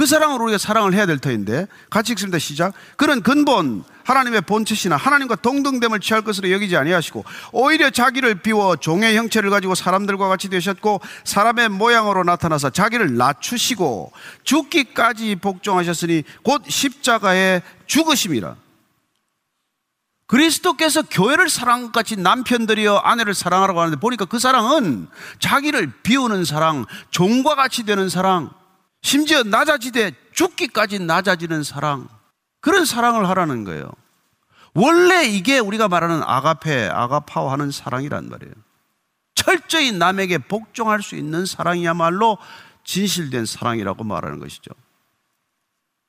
[0.00, 2.38] 그 사랑으로 우리가 사랑을 해야 될 터인데 같이 읽습니다.
[2.38, 2.72] 시작.
[2.96, 9.50] 그런 근본 하나님의 본체시나 하나님과 동등됨을 취할 것으로 여기지 아니하시고 오히려 자기를 비워 종의 형체를
[9.50, 14.12] 가지고 사람들과 같이 되셨고 사람의 모양으로 나타나서 자기를 낮추시고
[14.44, 18.56] 죽기까지 복종하셨으니 곧 십자가에 죽으심이라.
[20.28, 25.08] 그리스도께서 교회를 사랑같이 남편들이여 아내를 사랑하라고 하는데 보니까 그 사랑은
[25.40, 28.48] 자기를 비우는 사랑, 종과 같이 되는 사랑,
[29.02, 32.08] 심지어 낮아지되 죽기까지 낮아지는 사랑,
[32.60, 33.90] 그런 사랑을 하라는 거예요.
[34.74, 38.54] 원래 이게 우리가 말하는 아가페, 아가파워 하는 사랑이란 말이에요.
[39.34, 42.38] 철저히 남에게 복종할 수 있는 사랑이야말로
[42.84, 44.70] 진실된 사랑이라고 말하는 것이죠.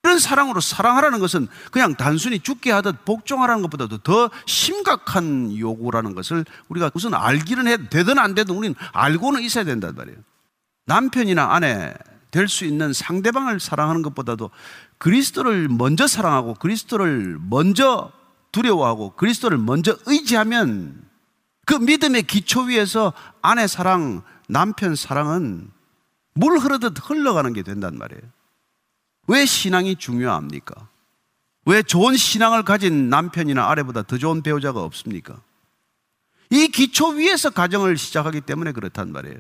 [0.03, 6.89] 이런 사랑으로 사랑하라는 것은 그냥 단순히 죽게 하듯 복종하라는 것보다도 더 심각한 요구라는 것을 우리가
[6.95, 10.17] 우선 알기는 해 되든 안 되든 우리는 알고는 있어야 된단 말이에요.
[10.87, 11.93] 남편이나 아내
[12.31, 14.49] 될 수 있는 상대방을 사랑하는 것보다도
[14.97, 18.11] 그리스도를 먼저 사랑하고 그리스도를 먼저
[18.51, 21.09] 두려워하고 그리스도를 먼저 의지하면
[21.65, 25.69] 그 믿음의 기초 위에서 아내 사랑, 남편 사랑은
[26.33, 28.21] 물 흐르듯 흘러가는 게 된단 말이에요.
[29.27, 30.89] 왜 신앙이 중요합니까?
[31.65, 35.39] 왜 좋은 신앙을 가진 남편이나 아내보다 더 좋은 배우자가 없습니까?
[36.49, 39.39] 이 기초 위에서 가정을 시작하기 때문에 그렇단 말이에요.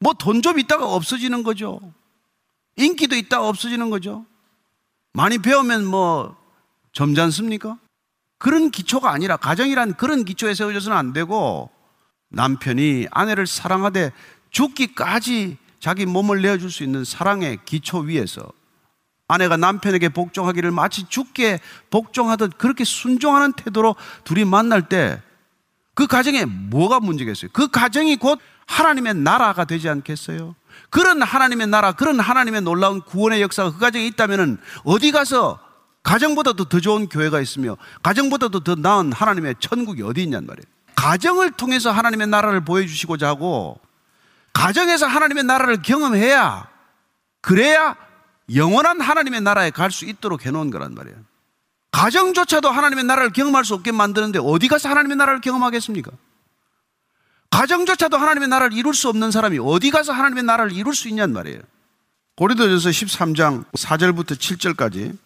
[0.00, 1.80] 뭐 돈 좀 있다가 없어지는 거죠.
[2.76, 4.26] 인기도 있다가 없어지는 거죠.
[5.12, 6.36] 많이 배우면 뭐
[6.92, 7.78] 점잖습니까?
[8.38, 11.70] 그런 기초가 아니라 가정이란 그런 기초에 세워져서는 안 되고
[12.28, 14.12] 남편이 아내를 사랑하되
[14.50, 18.46] 죽기까지 자기 몸을 내어줄 수 있는 사랑의 기초 위에서
[19.28, 25.22] 아내가 남편에게 복종하기를 마치 죽게 복종하듯 그렇게 순종하는 태도로 둘이 만날 때
[25.96, 27.50] 그 가정에 뭐가 문제겠어요?
[27.54, 30.54] 그 가정이 곧 하나님의 나라가 되지 않겠어요?
[30.90, 35.58] 그런 하나님의 나라, 그런 하나님의 놀라운 구원의 역사가 그 가정에 있다면 어디 가서
[36.02, 40.64] 가정보다도 더 좋은 교회가 있으며 가정보다도 더 나은 하나님의 천국이 어디 있냔 말이에요.
[40.94, 43.80] 가정을 통해서 하나님의 나라를 보여주시고자 하고
[44.52, 46.68] 가정에서 하나님의 나라를 경험해야
[47.40, 47.96] 그래야
[48.54, 51.16] 영원한 하나님의 나라에 갈 수 있도록 해놓은 거란 말이에요.
[51.92, 56.12] 가정조차도 하나님의 나라를 경험할 수 없게 만드는데 어디 가서 하나님의 나라를 경험하겠습니까?
[57.56, 61.60] 가정조차도 하나님의 나라를 이룰 수 없는 사람이 어디 가서 하나님의 나라를 이룰 수 있냔 말이에요.
[62.36, 65.16] 고린도전서 13장 4절부터 7절까지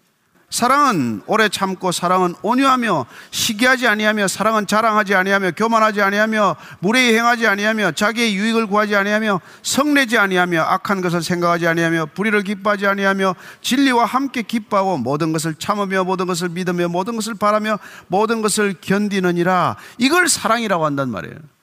[0.49, 7.93] 사랑은 오래 참고 사랑은 온유하며 시기하지 아니하며 사랑은 자랑하지 아니하며 교만하지 아니하며 무례히 행하지 아니하며
[7.93, 14.43] 자기의 유익을 구하지 아니하며 성내지 아니하며 악한 것을 생각하지 아니하며 불의를 기뻐하지 아니하며 진리와 함께
[14.43, 20.85] 기뻐하고 모든 것을 참으며 모든 것을 믿으며 모든 것을 바라며 모든 것을 견디느니라 이걸 사랑이라고
[20.85, 21.60] 한단 말이에요.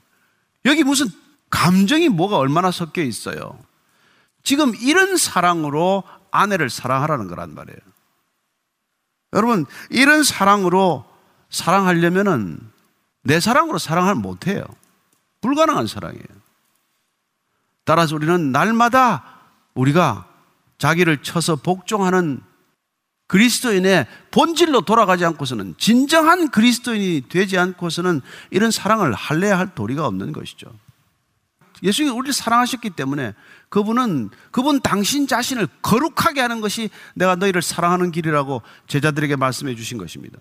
[0.68, 1.08] 여기 무슨
[1.50, 3.58] 감정이 뭐가 얼마나 섞여 있어요.
[4.44, 7.80] 지금 이런 사랑으로 아내를 사랑하라는 거란 말이에요.
[9.34, 11.06] 여러분, 이런 사랑으로
[11.50, 12.60] 사랑하려면은
[13.24, 14.64] 내 사랑으로 사랑을 못해요.
[15.42, 16.26] 불가능한 사랑이에요.
[17.84, 19.24] 따라서 우리는 날마다
[19.74, 20.28] 우리가
[20.78, 22.42] 자기를 쳐서 복종하는
[23.28, 28.22] 그리스도인의 본질로 돌아가지 않고서는 진정한 그리스도인이 되지 않고서는
[28.52, 30.72] 이런 사랑을 할래야 할 도리가 없는 것이죠.
[31.84, 33.34] 예수님이 우리를 사랑하셨기 때문에
[33.70, 40.40] 그분은 그분 당신 자신을 거룩하게 하는 것이 내가 너희를 사랑하는 길이라고 제자들에게 말씀해 주신 것입니다.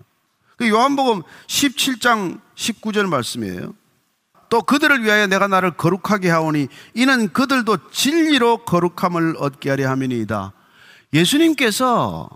[0.55, 3.75] 그 요한복음 17장 19절 말씀이에요.
[4.49, 10.53] 또 그들을 위하여 내가 나를 거룩하게 하오니 이는 그들도 진리로 거룩함을 얻게 하려 함이니이다.
[11.13, 12.29] 예수님께서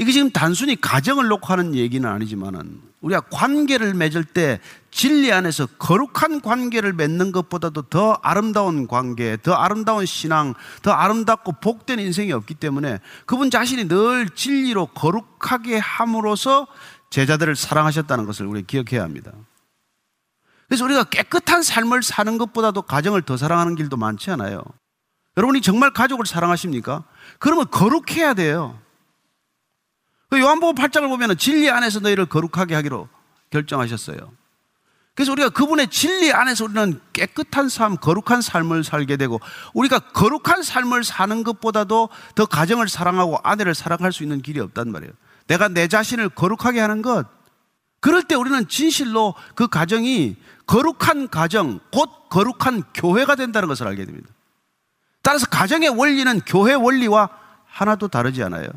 [0.00, 4.58] 이게 지금 단순히 가정을 놓고 하는 얘기는 아니지만은 우리가 관계를 맺을 때
[4.90, 11.98] 진리 안에서 거룩한 관계를 맺는 것보다도 더 아름다운 관계, 더 아름다운 신앙, 더 아름답고 복된
[11.98, 16.66] 인생이 없기 때문에 그분 자신이 늘 진리로 거룩하게 함으로써
[17.10, 19.32] 제자들을 사랑하셨다는 것을 우리 기억해야 합니다.
[20.66, 24.62] 그래서 우리가 깨끗한 삶을 사는 것보다도 가정을 더 사랑하는 길도 많지 않아요.
[25.36, 27.04] 여러분이 정말 가족을 사랑하십니까?
[27.38, 28.78] 그러면 거룩해야 돼요.
[30.30, 33.08] 그 요한복음 8장을 보면 진리 안에서 너희를 거룩하게 하기로
[33.50, 34.16] 결정하셨어요.
[35.14, 39.40] 그래서 우리가 그분의 진리 안에서 우리는 깨끗한 삶, 거룩한 삶을 살게 되고
[39.74, 45.12] 우리가 거룩한 삶을 사는 것보다도 더 가정을 사랑하고 아내를 사랑할 수 있는 길이 없단 말이에요.
[45.48, 47.26] 내가 내 자신을 거룩하게 하는 것.
[47.98, 54.28] 그럴 때 우리는 진실로 그 가정이 거룩한 가정, 곧 거룩한 교회가 된다는 것을 알게 됩니다.
[55.22, 57.28] 따라서 가정의 원리는 교회 원리와
[57.66, 58.68] 하나도 다르지 않아요.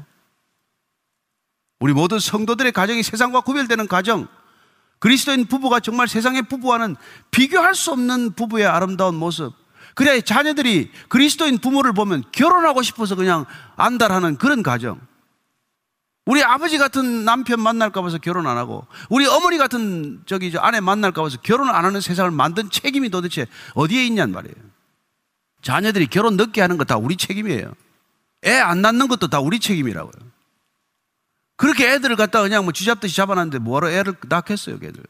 [1.84, 4.30] 우리 모든 성도들의 가정이 세상과 구별되는 가정,
[5.00, 6.96] 그리스도인 부부가 정말 세상의 부부와는
[7.30, 9.52] 비교할 수 없는 부부의 아름다운 모습.
[9.94, 13.44] 그래야 자녀들이 그리스도인 부모를 보면 결혼하고 싶어서 그냥
[13.76, 15.02] 안달하는 그런 가정.
[16.26, 20.80] 우리 아버지 같은 남편 만날까 봐서 결혼 안 하고, 우리 어머니 같은 저기 저 아내
[20.80, 24.56] 만날까 봐서 결혼 안 하는 세상을 만든 책임이 도대체 어디에 있냔 말이에요.
[25.62, 27.74] 자녀들이 결혼 늦게 하는 거 다 우리 책임이에요.
[28.46, 30.33] 애 안 낳는 것도 다 우리 책임이라고요.
[31.56, 35.04] 그렇게 애들을 갖다 그냥 뭐 쥐잡듯이 잡아놨는데 뭐하러 애를 낳겠어요, 걔들.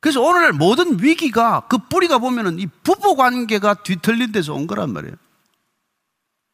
[0.00, 5.16] 그래서 오늘날 모든 위기가 그 뿌리가 보면은 이 부부 관계가 뒤틀린 데서 온 거란 말이에요.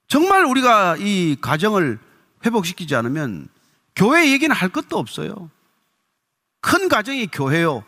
[0.09, 1.99] 정말 우리가 이 가정을
[2.45, 3.49] 회복시키지 않으면
[3.95, 5.51] 교회 얘기는 할 것도 없어요.
[6.61, 7.85] 큰 가정이 교회요.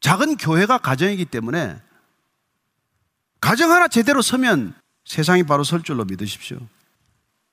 [0.00, 1.80] 작은 교회가 가정이기 때문에
[3.40, 4.74] 가정 하나 제대로 서면
[5.04, 6.58] 세상이 바로 설 줄로 믿으십시오.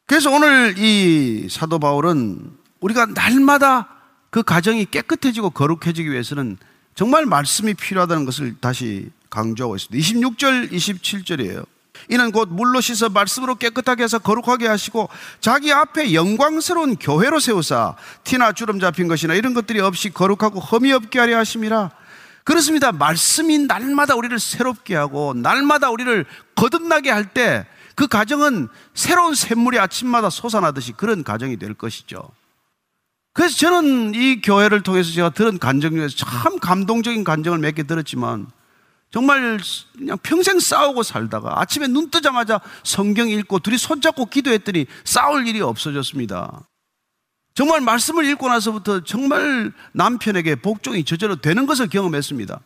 [0.08, 2.40] 그래서 오늘 이 사도 바울은
[2.80, 3.88] 우리가 날마다
[4.30, 6.58] 그 가정이 깨끗해지고 거룩해지기 위해서는
[6.94, 10.08] 정말 말씀이 필요하다는 것을 다시 강조하고 있습니다.
[10.08, 11.66] 26절, 27절이에요.
[12.10, 18.52] 이는 곧 물로 씻어 말씀으로 깨끗하게 해서 거룩하게 하시고 자기 앞에 영광스러운 교회로 세우사 티나
[18.52, 21.92] 주름 잡힌 것이나 이런 것들이 없이 거룩하고 흠이 없게 하려 하심이라.
[22.44, 22.92] 그렇습니다.
[22.92, 30.30] 말씀이 날마다 우리를 새롭게 하고 날마다 우리를 거듭나게 할 때 그 가정은 새로운 샘물이 아침마다
[30.30, 32.30] 솟아나듯이 그런 가정이 될 것이죠.
[33.34, 38.48] 그래서 저는 이 교회를 통해서 제가 들은 간정 중에서 참 감동적인 간정을 몇 개 들었지만
[39.12, 39.60] 정말
[39.98, 46.68] 그냥 평생 싸우고 살다가 아침에 눈 뜨자마자 성경 읽고 둘이 손잡고 기도했더니 싸울 일이 없어졌습니다.
[47.54, 52.60] 정말 말씀을 읽고 나서부터 정말 남편에게 복종이 저절로 되는 것을 경험했습니다.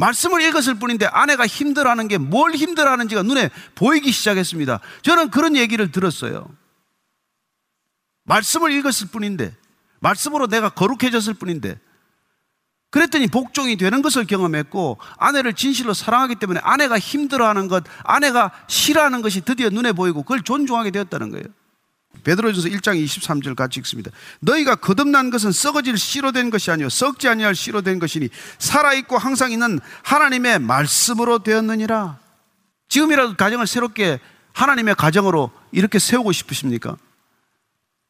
[0.00, 4.80] 말씀을 읽었을 뿐인데 아내가 힘들어하는 게 뭘 힘들어하는지가 눈에 보이기 시작했습니다.
[5.02, 6.48] 저는 그런 얘기를 들었어요.
[8.24, 9.54] 말씀을 읽었을 뿐인데,
[10.00, 11.78] 말씀으로 내가 거룩해졌을 뿐인데,
[12.90, 19.40] 그랬더니 복종이 되는 것을 경험했고, 아내를 진실로 사랑하기 때문에 아내가 힘들어하는 것, 아내가 싫어하는 것이
[19.40, 21.44] 드디어 눈에 보이고, 그걸 존중하게 되었다는 거예요.
[22.24, 24.10] 베드로전서 1장 23절 같이 읽습니다.
[24.40, 29.16] 너희가 거듭난 것은 썩어질 씨로 된 것이 아니요 썩지 아니할 씨로 된 것이니 살아 있고
[29.16, 32.18] 항상 있는 하나님의 말씀으로 되었느니라.
[32.88, 34.20] 지금이라도 가정을 새롭게
[34.52, 36.96] 하나님의 가정으로 이렇게 세우고 싶으십니까?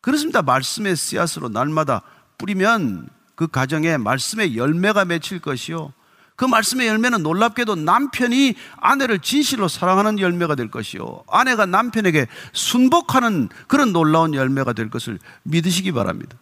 [0.01, 0.43] 그렇습니다.
[0.43, 2.03] 말씀의 씨앗으로 날마다
[2.39, 5.93] 뿌리면 그 가정에 말씀의 열매가 맺힐 것이요.
[6.41, 11.25] 그 말씀의 열매는 놀랍게도 남편이 아내를 진실로 사랑하는 열매가 될 것이요.
[11.29, 16.39] 아내가 남편에게 순복하는 그런 놀라운 열매가 될 것을 믿으시기 바랍니다.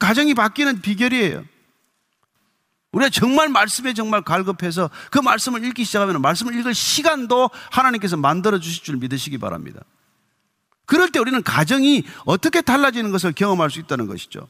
[0.00, 1.44] 가정이 바뀌는 비결이에요.
[2.90, 8.82] 우리가 정말 말씀에 정말 갈급해서 그 말씀을 읽기 시작하면 말씀을 읽을 시간도 하나님께서 만들어 주실
[8.82, 9.78] 줄 믿으시기 바랍니다.
[10.86, 14.48] 그럴 때 우리는 가정이 어떻게 달라지는 것을 경험할 수 있다는 것이죠.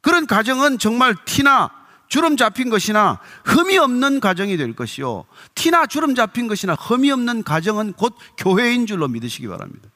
[0.00, 5.24] 그런 가정은 정말 티나 주름 잡힌 것이나 흠이 없는 가정이 될 것이요.
[5.54, 9.88] 티나 주름 잡힌 것이나 흠이 없는 가정은 곧 교회인 줄로 믿으시기 바랍니다.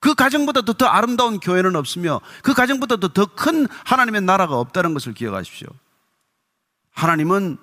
[0.00, 5.68] 그 가정보다도 더 아름다운 교회는 없으며 그 가정보다도 더큰 하나님의 나라가 없다는 것을 기억하십시오.
[6.92, 7.56] 하나님은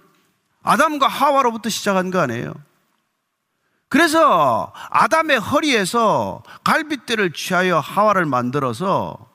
[0.63, 2.53] 아담과 하와로부터 시작한 거 아니에요.
[3.89, 9.29] 그래서 아담의 허리에서 갈빗대를 취하여 하와를 만들어서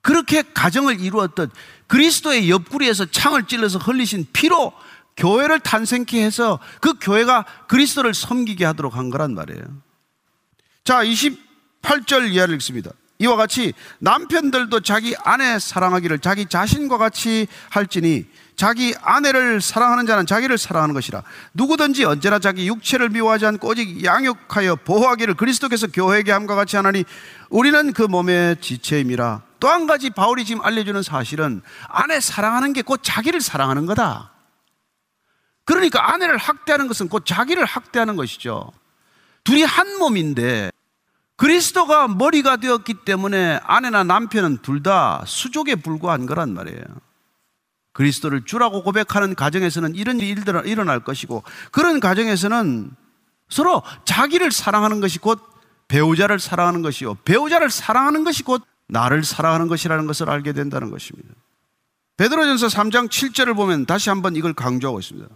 [0.00, 1.50] 그렇게 가정을 이루었던
[1.92, 4.72] 그리스도의 옆구리에서 창을 찔러서 흘리신 피로
[5.18, 9.62] 교회를 탄생케 해서 그 교회가 그리스도를 섬기게 하도록 한 거란 말이에요.
[10.84, 12.92] 자, 28절 이하를 읽습니다.
[13.18, 18.24] 이와 같이 남편들도 자기 아내 사랑하기를 자기 자신과 같이 할지니
[18.56, 21.22] 자기 아내를 사랑하는 자는 자기를 사랑하는 것이라
[21.52, 27.04] 누구든지 언제나 자기 육체를 미워하지 않고 오직 양육하여 보호하기를 그리스도께서 교회에게 함과 같이 하나니
[27.50, 33.00] 우리는 그 몸의 지체임이라 또 한 가지 바울이 지금 알려주는 사실은 아내 사랑하는 게 곧
[33.04, 34.32] 자기를 사랑하는 거다
[35.64, 38.72] 그러니까 아내를 학대하는 것은 곧 자기를 학대하는 것이죠
[39.44, 40.72] 둘이 한 몸인데
[41.36, 46.82] 그리스도가 머리가 되었기 때문에 아내나 남편은 둘 다 수족에 불과한 거란 말이에요.
[47.92, 52.90] 그리스도를 주라고 고백하는 가정에서는 이런 일들이 일어날 것이고 그런 가정에서는
[53.48, 55.40] 서로 자기를 사랑하는 것이 곧
[55.88, 57.14] 배우자를 사랑하는 것이요.
[57.24, 58.62] 배우자를 사랑하는 것이 곧
[58.92, 61.34] 나를 사랑하는 것이라는 것을 알게 된다는 것입니다.
[62.18, 65.28] 베드로전서 3장 7절을 보면 다시 한번 이걸 강조하고 있습니다.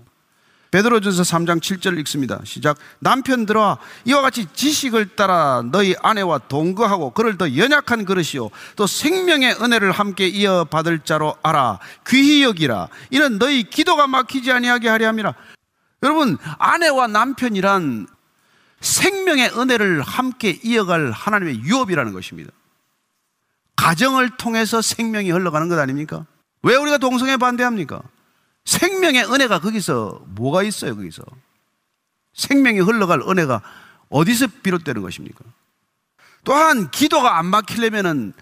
[0.70, 2.38] 베드로전서 3장 7절 읽습니다.
[2.44, 2.76] 시작.
[2.98, 9.90] 남편들아 이와 같이 지식을 따라 너희 아내와 동거하고 그를 더 연약한 그릇이요 또 생명의 은혜를
[9.90, 11.78] 함께 이어받을 자로 알아
[12.08, 15.34] 귀히 여기라 이는 너희 기도가 막히지 아니하게 하려 함이라.
[16.02, 18.06] 여러분 아내와 남편이란
[18.80, 22.52] 생명의 은혜를 함께 이어갈 하나님의 유업이라는 것입니다.
[23.76, 26.26] 가정을 통해서 생명이 흘러가는 것 아닙니까?
[26.62, 28.02] 왜 우리가 동성애 반대합니까?
[28.64, 31.22] 생명의 은혜가 거기서 뭐가 있어요, 거기서?
[32.34, 33.62] 생명이 흘러갈 은혜가
[34.08, 35.44] 어디서 비롯되는 것입니까?
[36.44, 38.32] 또한 기도가 안 막히려면은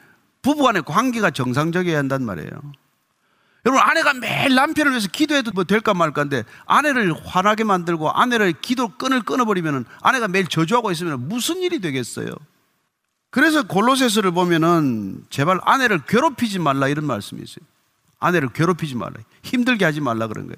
[0.42, 2.50] 부부 간의 관계가 정상적이어야 한단 말이에요.
[3.66, 9.22] 여러분, 아내가 매일 남편을 위해서 기도해도 뭐 될까 말까인데 아내를 화나게 만들고 아내를 기도 끈을
[9.22, 12.28] 끊어버리면 아내가 매일 저주하고 있으면 무슨 일이 되겠어요?
[13.34, 17.66] 그래서 골로새서를 보면은 제발 아내를 괴롭히지 말라 이런 말씀이 있어요.
[18.20, 19.14] 아내를 괴롭히지 말라.
[19.42, 20.56] 힘들게 하지 말라 그런 거예요.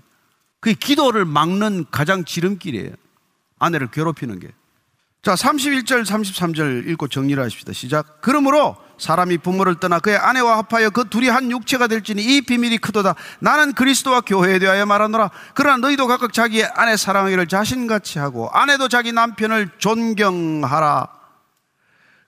[0.60, 2.90] 그게 기도를 막는 가장 지름길이에요.
[3.58, 4.48] 아내를 괴롭히는 게.
[5.22, 7.72] 자, 31절, 33절 읽고 정리를 하십시다.
[7.72, 8.20] 시작.
[8.20, 13.14] 그러므로 사람이 부모를 떠나 그의 아내와 합하여 그 둘이 한 육체가 될지니 이 비밀이 크도다.
[13.40, 15.30] 나는 그리스도와 교회에 대하여 말하노라.
[15.54, 21.16] 그러나 너희도 각각 자기의 아내 사랑하기를 자신같이 하고 아내도 자기 남편을 존경하라.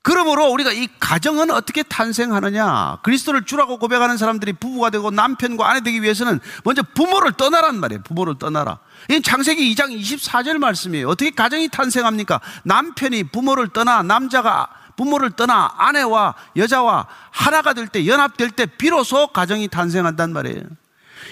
[0.03, 2.99] 그러므로 우리가 이 가정은 어떻게 탄생하느냐?
[3.03, 8.03] 그리스도를 주라고 고백하는 사람들이 부부가 되고 남편과 아내 되기 위해서는 먼저 부모를 떠나란 말이에요.
[8.05, 8.79] 부모를 떠나라.
[9.11, 11.09] 이 창세기 2장 24절 말씀이에요.
[11.09, 12.41] 어떻게 가정이 탄생합니까?
[12.65, 19.69] 남편이 부모를 떠나 남자가 부모를 떠나 아내와 여자와 하나가 될 때 연합될 때 비로소 가정이
[19.69, 20.63] 탄생한단 말이에요.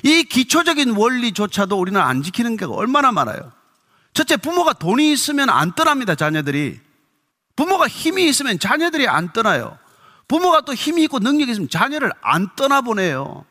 [0.03, 3.53] 이 기초적인 원리조차도 우리는 안 지키는 게 얼마나 많아요.
[4.13, 6.15] 첫째 부모가 돈이 있으면 안 떠납니다.
[6.15, 6.86] 자녀들이.
[7.57, 9.79] 부모가 힘이 있으면 자녀들이 안 떠나요.
[10.29, 13.45] 부모가 또 힘이 있고 능력이 있으면 자녀를 안 떠나보내요.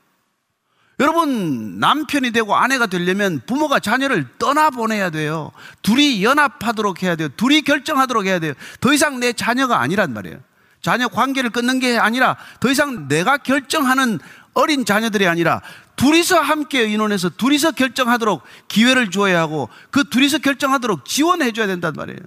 [1.00, 5.52] 여러분, 남편이 되고 아내가 되려면 부모가 자녀를 떠나보내야 돼요.
[5.82, 7.28] 둘이 연합하도록 해야 돼요.
[7.36, 8.54] 둘이 결정하도록 해야 돼요.
[8.80, 10.38] 더 이상 내 자녀가 아니란 말이에요.
[10.82, 14.20] 자녀 관계를 끊는 게 아니라 더 이상 내가 결정하는
[14.54, 15.62] 어린 자녀들이 아니라
[15.96, 22.20] 둘이서 함께 의논해서 둘이서 결정하도록 기회를 줘야 하고 그 둘이서 결정하도록 지원해 줘야 된단 말이에요.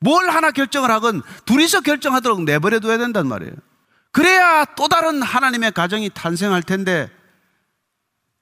[0.00, 3.52] 뭘 하나 결정을 하건 둘이서 결정하도록 내버려 둬야 된단 말이에요.
[4.12, 7.10] 그래야 또 다른 하나님의 가정이 탄생할 텐데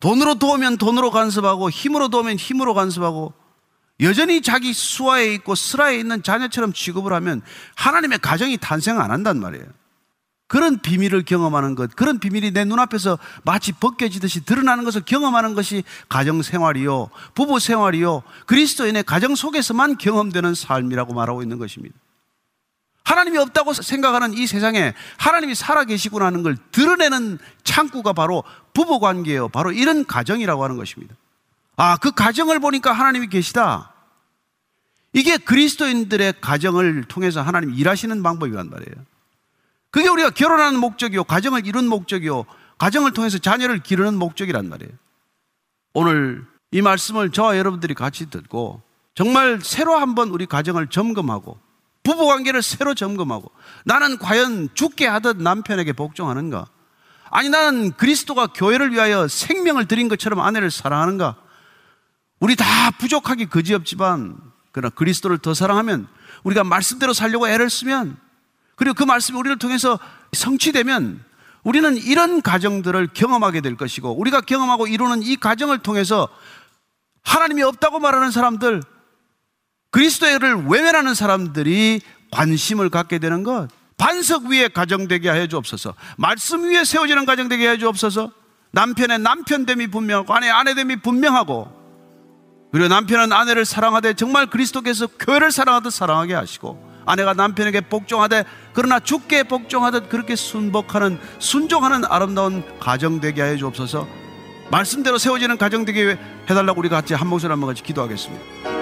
[0.00, 3.32] 돈으로 도우면 돈으로 간섭하고 힘으로 도우면 힘으로 간섭하고
[4.00, 7.42] 여전히 자기 수하에 있고 슬하에 있는 자녀처럼 취급을 하면
[7.76, 9.66] 하나님의 가정이 탄생 안 한단 말이에요.
[10.46, 16.42] 그런 비밀을 경험하는 것, 그런 비밀이 내 눈앞에서 마치 벗겨지듯이 드러나는 것을 경험하는 것이 가정
[16.42, 21.96] 생활이요, 부부 생활이요, 그리스도인의 가정 속에서만 경험되는 삶이라고 말하고 있는 것입니다.
[23.04, 29.48] 하나님이 없다고 생각하는 이 세상에 하나님이 살아계시구나 하는 걸 드러내는 창구가 바로 부부 관계예요.
[29.48, 31.14] 바로 이런 가정이라고 하는 것입니다.
[31.76, 33.92] 아, 그 가정을 보니까 하나님이 계시다.
[35.12, 39.04] 이게 그리스도인들의 가정을 통해서 하나님 일하시는 방법이란 말이에요.
[39.94, 42.46] 그게 우리가 결혼하는 목적이요, 가정을 이룬 목적이요,
[42.78, 44.90] 가정을 통해서 자녀를 기르는 목적이란 말이에요.
[45.92, 48.82] 오늘 이 말씀을 저와 여러분들이 같이 듣고
[49.14, 51.60] 정말 새로 한번 우리 가정을 점검하고
[52.02, 53.52] 부부 관계를 새로 점검하고
[53.84, 56.66] 나는 과연 죽게 하듯 남편에게 복종하는가?
[57.30, 61.36] 아니 나는 그리스도가 교회를 위하여 생명을 드린 것처럼 아내를 사랑하는가?
[62.40, 64.40] 우리 다 부족하기 그지없지만
[64.72, 66.08] 그러나 그리스도를 더 사랑하면
[66.42, 68.23] 우리가 말씀대로 살려고 애를 쓰면
[68.76, 69.98] 그리고 그 말씀이 우리를 통해서
[70.32, 71.22] 성취되면
[71.62, 76.28] 우리는 이런 가정들을 경험하게 될 것이고 우리가 경험하고 이루는 이 가정을 통해서
[77.22, 78.82] 하나님이 없다고 말하는 사람들
[79.90, 82.00] 그리스도를 외면하는 사람들이
[82.30, 88.32] 관심을 갖게 되는 것 반석 위에 가정되게 하여 주옵소서 말씀 위에 세워지는 가정되게 하여 주옵소서
[88.72, 91.84] 남편의 남편됨이 분명하고 아내의 아내됨이 분명하고
[92.72, 99.44] 그리고 남편은 아내를 사랑하되 정말 그리스도께서 교회를 사랑하듯 사랑하게 하시고 아내가 남편에게 복종하되 그러나 죽게
[99.44, 104.06] 복종하듯 그렇게 순복하는 순종하는 아름다운 가정 되게 하여 주옵소서.
[104.70, 108.73] 말씀대로 세워지는 가정 되게 해달라고 우리 같이 한 목소리 한 번 같이 기도하겠습니다.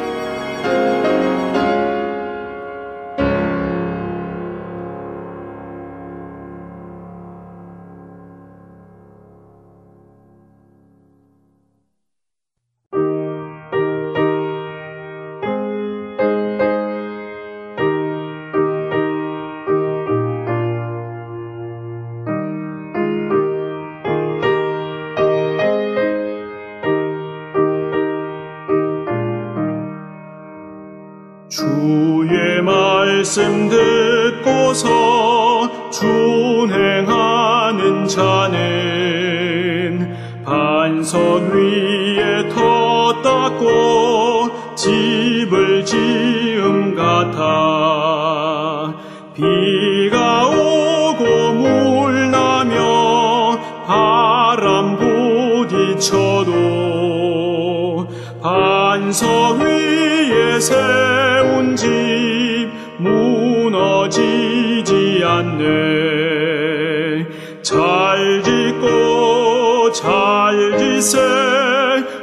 [60.62, 64.20] 세운 집 무너지지
[65.24, 67.26] 않네.
[67.62, 71.18] 잘 짓고 잘 짓세.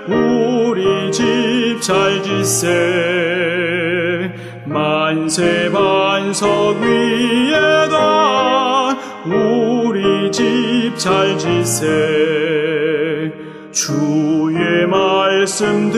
[0.07, 4.31] 우리 집잘 짓세.
[4.65, 13.33] 만세 반석 위에다 우리 집잘 짓세.
[13.73, 15.88] 주의 말씀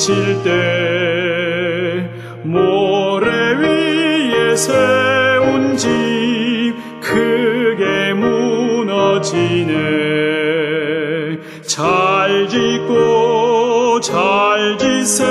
[0.00, 2.08] 부딪힐 때
[2.42, 9.74] 모래 위에 세운 집 크게 무너지네.
[11.66, 15.24] 잘 짓고 잘 짓세.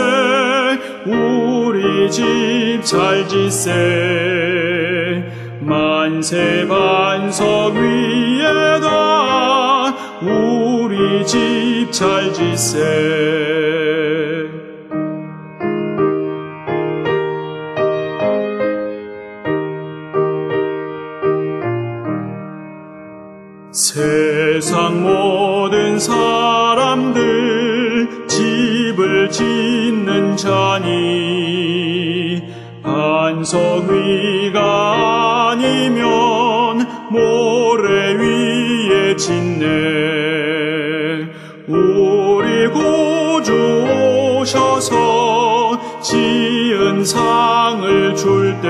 [1.05, 5.23] 우리 집 잘 짓세.
[5.61, 8.89] 만세 반석 위에다
[10.21, 14.18] 우리 집 잘 짓세
[23.79, 27.17] 세상 모든 사람들
[28.27, 30.91] 집을 짓는 자니
[32.83, 39.65] 반석 위가 아니면 모래 위에 짓네.
[41.67, 43.53] 우리 구주
[44.41, 48.67] 오셔서 지은 상을 줄때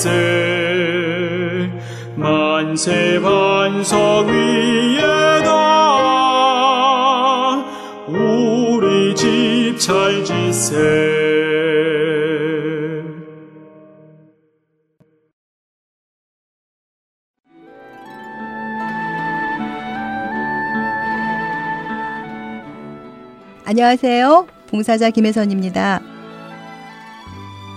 [0.00, 1.70] 잘 짓세
[2.16, 5.50] 만세 반석 위에다
[8.08, 11.10] 우리 집잘 짓세
[23.66, 24.48] 안녕하세요.
[24.68, 26.19] 봉사자 김혜선입니다.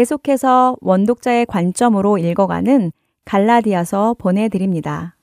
[0.00, 2.90] 계속해서 원독자의 관점으로 읽어가는
[3.26, 5.14] 갈라디아서 보내드립니다.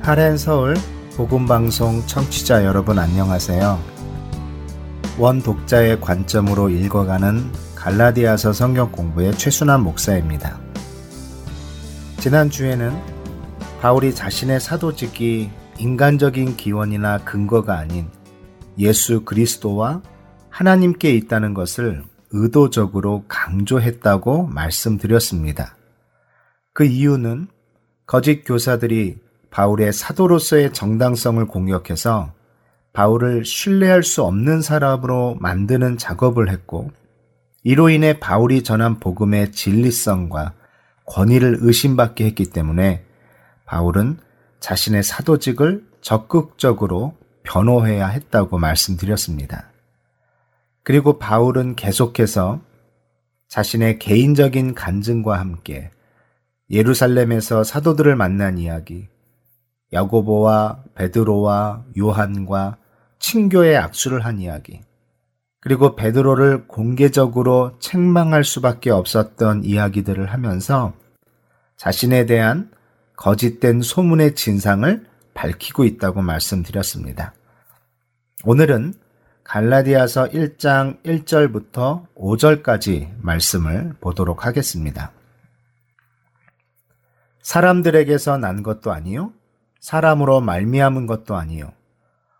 [0.00, 0.76] 하렌 서울
[1.16, 3.76] 복음방송 청취자 여러분 안녕하세요.
[5.18, 10.60] 원 독자의 관점으로 읽어가는 갈라디아서 성경 공부의 최순환 목사입니다.
[12.20, 12.92] 지난주에는
[13.80, 18.08] 바울이 자신의 사도직이 인간적인 기원이나 근거가 아닌
[18.78, 20.02] 예수 그리스도와
[20.50, 25.76] 하나님께 있다는 것을 의도적으로 강조했다고 말씀드렸습니다.
[26.72, 27.48] 그 이유는
[28.06, 29.18] 거짓 교사들이
[29.50, 32.32] 바울의 사도로서의 정당성을 공격해서
[32.92, 36.90] 바울을 신뢰할 수 없는 사람으로 만드는 작업을 했고,
[37.62, 40.54] 이로 인해 바울이 전한 복음의 진리성과
[41.04, 43.04] 권위를 의심받게 했기 때문에
[43.64, 44.18] 바울은
[44.60, 49.70] 자신의 사도직을 적극적으로 변호해야 했다고 말씀드렸습니다.
[50.82, 52.60] 그리고 바울은 계속해서
[53.48, 55.90] 자신의 개인적인 간증과 함께
[56.70, 59.08] 예루살렘에서 사도들을 만난 이야기,
[59.92, 62.78] 야고보와 베드로와 요한과
[63.18, 64.82] 친교의 악수를 한 이야기,
[65.60, 70.92] 그리고 베드로를 공개적으로 책망할 수밖에 없었던 이야기들을 하면서
[71.76, 72.70] 자신에 대한
[73.16, 77.34] 거짓된 소문의 진상을 밝히고 있다고 말씀드렸습니다.
[78.44, 78.94] 오늘은
[79.44, 85.12] 갈라디아서 1장 1절부터 5절까지 말씀을 보도록 하겠습니다.
[87.42, 89.32] 사람들에게서 난 것도 아니요
[89.80, 91.72] 사람으로 말미암은 것도 아니요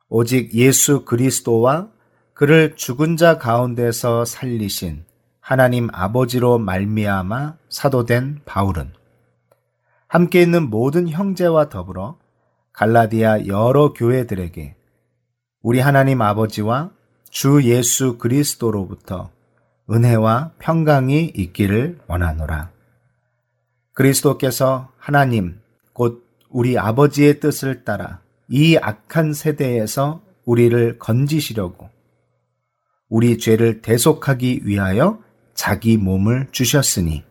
[0.09, 1.89] 오직 예수 그리스도와
[2.35, 5.05] 그를 죽은 자 가운데서 살리신
[5.41, 8.93] 하나님 아버지로 말미암아 사도된 바울은
[10.09, 12.19] 함께 있는 모든 형제와 더불어
[12.73, 14.77] 갈라디아 여러 교회들에게
[15.63, 16.91] 우리 하나님 아버지와
[17.31, 19.31] 주 예수 그리스도로부터
[19.91, 22.71] 은혜와 평강이 있기를 원하노라.
[23.95, 25.61] 그리스도께서 하나님,
[25.93, 31.91] 곧 우리 아버지의 뜻을 따라 이 악한 세대에서 우리를 건지시려고
[33.09, 35.21] 우리 죄를 대속하기 위하여
[35.55, 37.25] 자기 몸을 주셨으니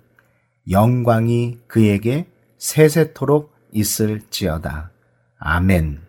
[0.70, 2.28] 영광이 그에게
[2.66, 4.90] 세세토록 있을지어다.
[5.38, 6.02] 아멘.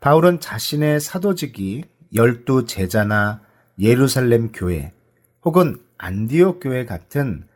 [0.00, 1.84] 바울은 자신의 사도직이
[2.14, 3.40] 열두 제자나
[3.78, 4.92] 예루살렘 교회
[5.46, 7.48] 혹은 안디옥 교회 같은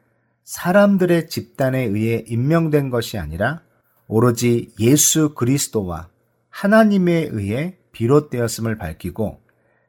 [0.44, 3.60] 사람들의 집단에 의해 임명된 것이 아니라
[4.06, 6.08] 오로지 예수 그리스도와
[6.48, 9.42] 하나님에 의해 비롯되었음을 밝히고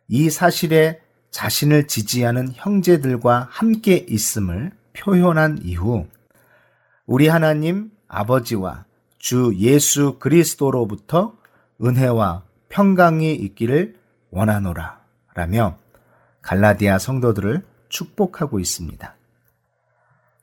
[0.10, 1.00] 이 사실에
[1.32, 6.06] 자신을 지지하는 형제들과 함께 있음을 표현한 이후
[7.10, 8.86] 우리 하나님 아버지와
[9.18, 11.34] 주 예수 그리스도로부터
[11.84, 13.96] 은혜와 평강이 있기를
[14.30, 15.02] 원하노라
[15.34, 15.80] 라며
[16.44, 19.16] 갈라디아 성도들을 축복하고 있습니다.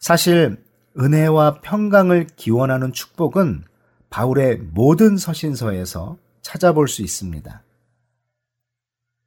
[0.00, 0.60] 사실
[0.98, 3.62] 은혜와 평강을 기원하는 축복은
[4.10, 7.62] 바울의 모든 서신서에서 찾아볼 수 있습니다.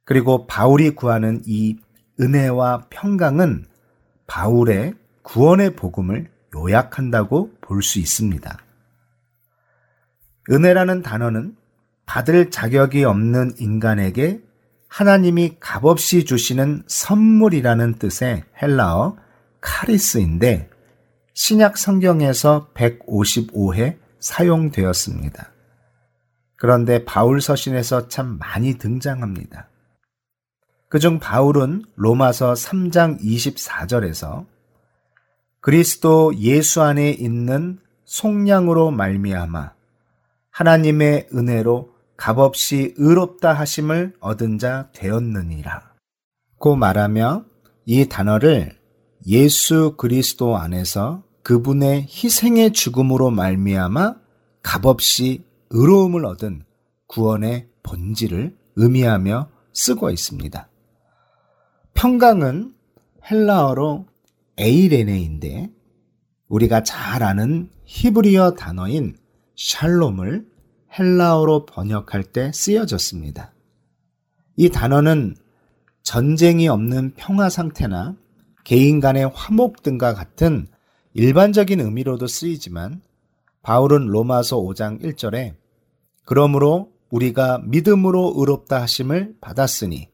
[0.04, 1.78] 그리고 바울이 구하는 이
[2.20, 3.64] 은혜와 평강은
[4.26, 8.58] 바울의 구원의 복음을 요약한다고 볼 수 있습니다.
[10.50, 11.56] 은혜라는 단어는
[12.06, 14.42] 받을 자격이 없는 인간에게
[14.88, 19.16] 하나님이 값없이 주시는 선물이라는 뜻의 헬라어
[19.60, 20.68] 카리스인데
[21.34, 25.52] 신약 성경에서 155회 사용되었습니다.
[26.56, 29.68] 그런데 바울 서신에서 참 많이 등장합니다.
[30.88, 34.46] 그중 바울은 로마서 3장 24절에서
[35.60, 39.72] 그리스도 예수 안에 있는 속량으로 말미암아
[40.50, 45.92] 하나님의 은혜로 값없이 의롭다 하심을 얻은 자 되었느니라.
[46.58, 47.44] 고 말하며
[47.84, 48.78] 이 단어를
[49.26, 54.16] 예수 그리스도 안에서 그분의 희생의 죽음으로 말미암아
[54.62, 56.64] 값없이 의로움을 얻은
[57.06, 60.68] 구원의 본질을 의미하며 쓰고 있습니다.
[61.94, 62.74] 평강은
[63.30, 64.06] 헬라어로
[64.60, 65.70] 에이레네인데
[66.48, 69.16] 우리가 잘 아는 히브리어 단어인
[69.56, 70.46] 샬롬을
[70.98, 73.52] 헬라어로 번역할 때 쓰여졌습니다.
[74.56, 75.36] 이 단어는
[76.02, 78.16] 전쟁이 없는 평화 상태나
[78.64, 80.66] 개인 간의 화목 등과 같은
[81.14, 83.00] 일반적인 의미로도 쓰이지만
[83.62, 85.54] 바울은 로마서 5장 1절에
[86.24, 90.08] 그러므로 우리가 믿음으로 의롭다 하심을 받았으니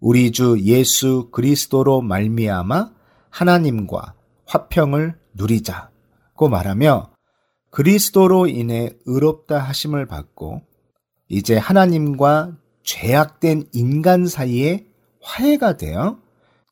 [0.00, 2.95] 우리 주 예수 그리스도로 말미암아
[3.36, 4.14] 하나님과
[4.46, 7.10] 화평을 누리자고 말하며
[7.70, 10.62] 그리스도로 인해 의롭다 하심을 받고
[11.28, 14.86] 이제 하나님과 죄악된 인간 사이에
[15.20, 16.18] 화해가 되어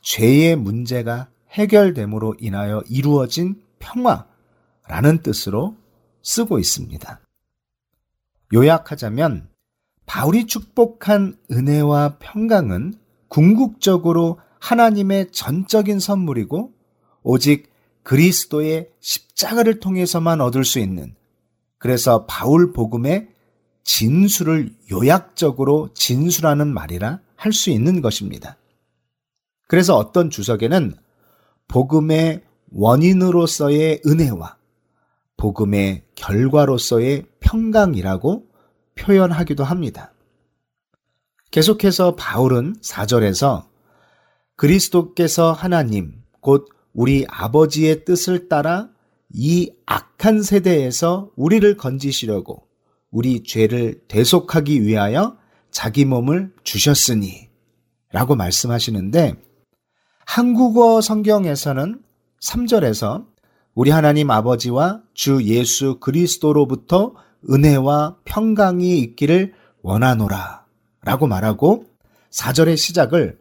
[0.00, 5.76] 죄의 문제가 해결됨으로 인하여 이루어진 평화라는 뜻으로
[6.22, 7.20] 쓰고 있습니다.
[8.54, 9.48] 요약하자면
[10.06, 12.94] 바울이 축복한 은혜와 평강은
[13.28, 16.72] 궁극적으로 하나님의 전적인 선물이고
[17.22, 17.70] 오직
[18.02, 21.14] 그리스도의 십자가를 통해서만 얻을 수 있는
[21.76, 23.28] 그래서 바울 복음의
[23.82, 28.56] 진수를 요약적으로 진수라는 말이라 할 수 있는 것입니다.
[29.68, 30.94] 그래서 어떤 주석에는
[31.68, 34.56] 복음의 원인으로서의 은혜와
[35.36, 38.46] 복음의 결과로서의 평강이라고
[38.94, 40.14] 표현하기도 합니다.
[41.50, 43.73] 계속해서 바울은 4절에서
[44.56, 48.88] 그리스도께서 하나님, 곧 우리 아버지의 뜻을 따라
[49.32, 52.68] 이 악한 세대에서 우리를 건지시려고
[53.10, 55.36] 우리 죄를 대속하기 위하여
[55.70, 57.48] 자기 몸을 주셨으니
[58.12, 59.34] 라고 말씀하시는데
[60.24, 62.00] 한국어 성경에서는
[62.40, 63.26] 3절에서
[63.74, 67.14] 우리 하나님 아버지와 주 예수 그리스도로부터
[67.50, 70.64] 은혜와 평강이 있기를 원하노라
[71.02, 71.86] 라고 말하고
[72.30, 73.38] 4절의 시작을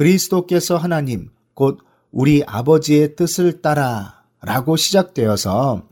[0.00, 1.78] 그리스도께서 하나님 곧
[2.10, 5.86] 우리 아버지의 뜻을 따라 라고 시작되어서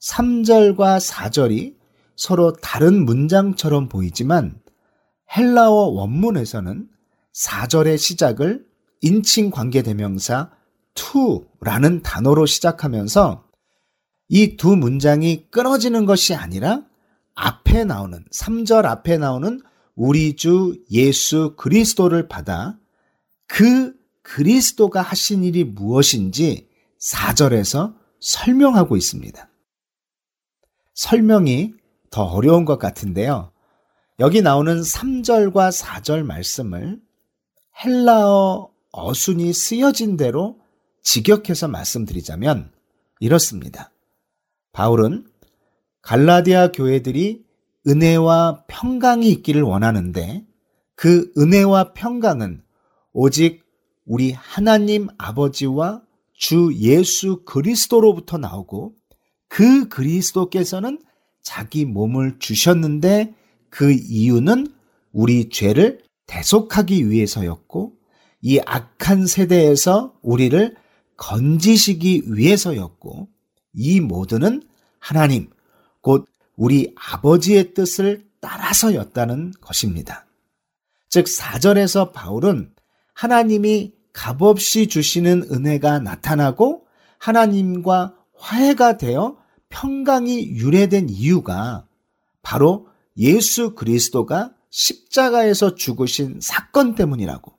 [0.00, 1.74] 3절과 4절이
[2.14, 4.60] 서로 다른 문장처럼 보이지만
[5.36, 6.88] 헬라어 원문에서는
[7.34, 8.64] 4절의 시작을
[9.00, 10.52] 인칭 관계대명사
[10.94, 13.48] to라는 단어로 시작하면서
[14.28, 16.84] 이 두 문장이 끊어지는 것이 아니라
[17.34, 19.60] 앞에 나오는 3절 앞에 나오는
[19.96, 22.79] 우리 주 예수 그리스도를 받아
[23.50, 23.92] 그
[24.22, 26.68] 그리스도가 하신 일이 무엇인지
[27.00, 29.48] 4절에서 설명하고 있습니다.
[30.94, 31.74] 설명이
[32.10, 33.50] 더 어려운 것 같은데요.
[34.20, 37.00] 여기 나오는 3절과 4절 말씀을
[37.84, 40.60] 헬라어 어순이 쓰여진 대로
[41.02, 42.70] 직역해서 말씀드리자면
[43.18, 43.90] 이렇습니다.
[44.72, 45.26] 바울은
[46.02, 47.44] 갈라디아 교회들이
[47.88, 50.46] 은혜와 평강이 있기를 원하는데
[50.94, 52.62] 그 은혜와 평강은
[53.12, 53.62] 오직
[54.06, 56.02] 우리 하나님 아버지와
[56.32, 58.94] 주 예수 그리스도로부터 나오고
[59.48, 61.02] 그 그리스도께서는
[61.42, 63.34] 자기 몸을 주셨는데
[63.68, 64.72] 그 이유는
[65.12, 67.94] 우리 죄를 대속하기 위해서였고
[68.42, 70.76] 이 악한 세대에서 우리를
[71.16, 73.28] 건지시기 위해서였고
[73.74, 74.62] 이 모두는
[74.98, 75.50] 하나님
[76.00, 80.26] 곧 우리 아버지의 뜻을 따라서였다는 것입니다.
[81.08, 82.72] 즉 4절에서 바울은
[83.20, 86.86] 하나님이 값없이 주시는 은혜가 나타나고
[87.18, 89.36] 하나님과 화해가 되어
[89.68, 91.86] 평강이 유래된 이유가
[92.40, 97.52] 바로 예수 그리스도가 십자가에서 죽으신 사건 때문이라고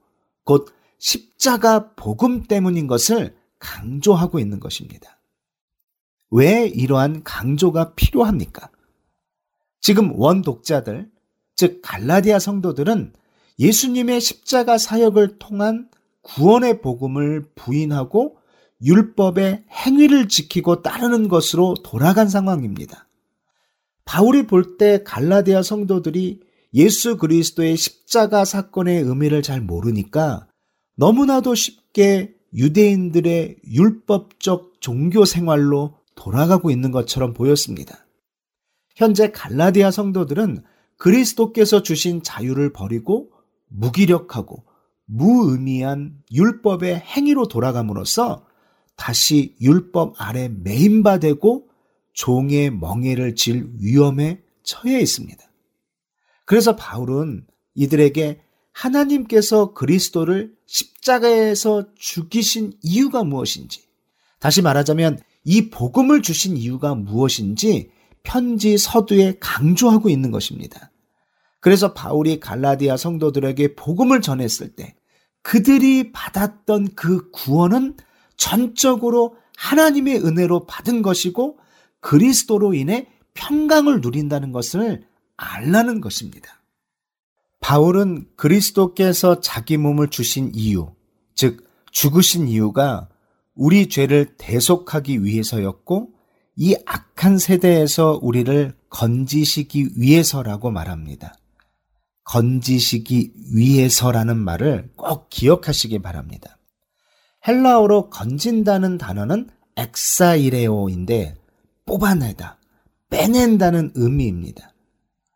[0.45, 5.19] 곧 십자가 복음 때문인 것을 강조하고 있는 것입니다.
[6.31, 8.71] 왜 이러한 강조가 필요합니까?
[9.79, 11.11] 지금 원 독자들,
[11.55, 13.13] 즉 갈라디아 성도들은
[13.61, 15.87] 예수님의 십자가 사역을 통한
[16.23, 18.37] 구원의 복음을 부인하고
[18.83, 23.07] 율법의 행위를 지키고 따르는 것으로 돌아간 상황입니다.
[24.03, 26.41] 바울이 볼 때 갈라디아 성도들이
[26.73, 30.47] 예수 그리스도의 십자가 사건의 의미를 잘 모르니까
[30.95, 38.07] 너무나도 쉽게 유대인들의 율법적 종교 생활로 돌아가고 있는 것처럼 보였습니다.
[38.95, 40.63] 현재 갈라디아 성도들은
[40.97, 43.31] 그리스도께서 주신 자유를 버리고
[43.71, 44.63] 무기력하고
[45.05, 48.45] 무의미한 율법의 행위로 돌아감으로써
[48.95, 51.67] 다시 율법 아래 매인바되고
[52.13, 55.43] 종의 멍해를 질 위험에 처해 있습니다.
[56.45, 58.41] 그래서 바울은 이들에게
[58.73, 63.83] 하나님께서 그리스도를 십자가에서 죽이신 이유가 무엇인지,
[64.39, 67.91] 다시 말하자면 이 복음을 주신 이유가 무엇인지
[68.23, 70.90] 편지 서두에 강조하고 있는 것입니다.
[71.61, 74.95] 그래서 바울이 갈라디아 성도들에게 복음을 전했을 때
[75.43, 77.95] 그들이 받았던 그 구원은
[78.35, 81.59] 전적으로 하나님의 은혜로 받은 것이고
[81.99, 85.05] 그리스도로 인해 평강을 누린다는 것을
[85.37, 86.61] 알라는 것입니다.
[87.59, 90.91] 바울은 그리스도께서 자기 몸을 주신 이유,
[91.35, 93.07] 즉 죽으신 이유가
[93.53, 96.09] 우리 죄를 대속하기 위해서였고
[96.55, 101.33] 이 악한 세대에서 우리를 건지시기 위해서라고 말합니다.
[102.23, 106.57] 건지시기 위해서라는 말을 꼭 기억하시기 바랍니다.
[107.47, 111.35] 헬라어로 건진다는 단어는 엑사이레오인데
[111.85, 112.57] 뽑아내다,
[113.09, 114.73] 빼낸다는 의미입니다.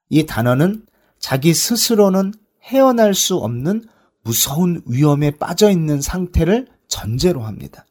[0.09, 0.85] 이 단어는
[1.19, 2.33] 자기 스스로는
[2.63, 3.83] 헤어날 수 없는
[4.23, 7.85] 무서운 위험에 빠져 있는 상태를 전제로 합니다.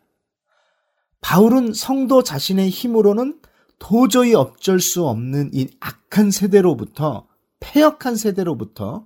[1.20, 3.40] 바울은 성도 자신의 힘으로는
[3.78, 7.26] 도저히 어쩔 수 없는 이 악한 세대로부터
[7.64, 9.04] 폐역한 세대로부터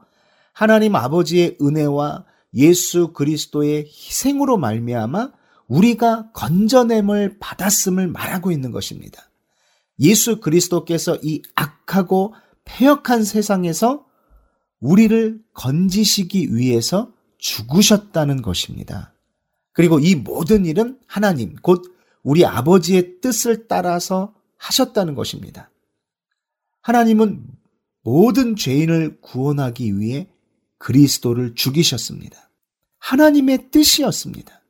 [0.52, 5.32] 하나님 아버지의 은혜와 예수 그리스도의 희생으로 말미암아
[5.68, 9.22] 우리가 건져냄을 받았음을 말하고 있는 것입니다.
[10.00, 12.34] 예수 그리스도께서 이 악하고
[12.64, 14.06] 폐역한 세상에서
[14.80, 19.12] 우리를 건지시기 위해서 죽으셨다는 것입니다.
[19.72, 21.82] 그리고 이 모든 일은 하나님, 곧
[22.22, 25.70] 우리 아버지의 뜻을 따라서 하셨다는 것입니다.
[26.82, 27.44] 하나님은
[28.02, 30.28] 모든 죄인을 구원하기 위해
[30.78, 32.50] 그리스도를 죽이셨습니다.
[32.98, 34.62] 하나님의 뜻이었습니다.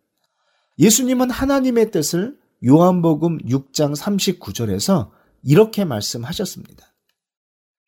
[0.78, 5.10] 예수님은 하나님의 뜻을 요한복음 6장 39절에서
[5.42, 6.94] 이렇게 말씀하셨습니다.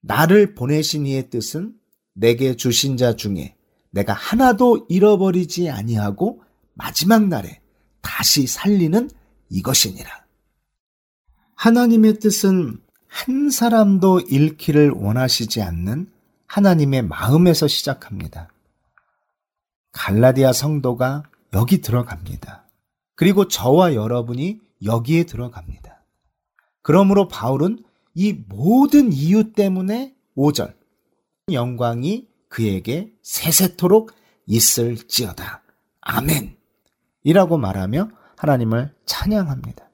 [0.02, 1.74] 나를 보내신 이의 뜻은
[2.14, 3.56] 내게 주신 자 중에
[3.90, 6.42] 내가 하나도 잃어버리지 아니하고
[6.74, 7.60] 마지막 날에
[8.00, 9.10] 다시 살리는
[9.50, 10.26] 이것이니라.
[11.54, 12.80] 하나님의 뜻은
[13.10, 16.10] 한 사람도 잃기를 원하시지 않는
[16.46, 18.48] 하나님의 마음에서 시작합니다.
[19.92, 22.68] 갈라디아 성도가 여기 들어갑니다.
[23.16, 26.02] 그리고 저와 여러분이 여기에 들어갑니다.
[26.82, 27.84] 그러므로 바울은
[28.14, 30.74] 이 모든 이유 때문에 5절
[31.52, 34.12] 영광이 그에게 세세토록
[34.46, 35.62] 있을지어다.
[36.00, 36.56] 아멘.
[37.24, 39.89] 이라고 말하며 하나님을 찬양합니다.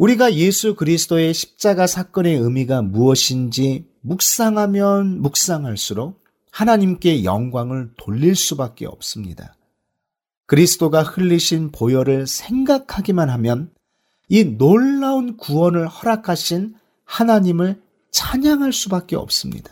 [0.00, 9.54] 우리가 예수 그리스도의 십자가 사건의 의미가 무엇인지 묵상하면 묵상할수록 하나님께 영광을 돌릴 수밖에 없습니다.
[10.46, 13.70] 그리스도가 흘리신 보혈을 생각하기만 하면
[14.30, 19.70] 이 놀라운 구원을 허락하신 하나님을 찬양할 수밖에 없습니다.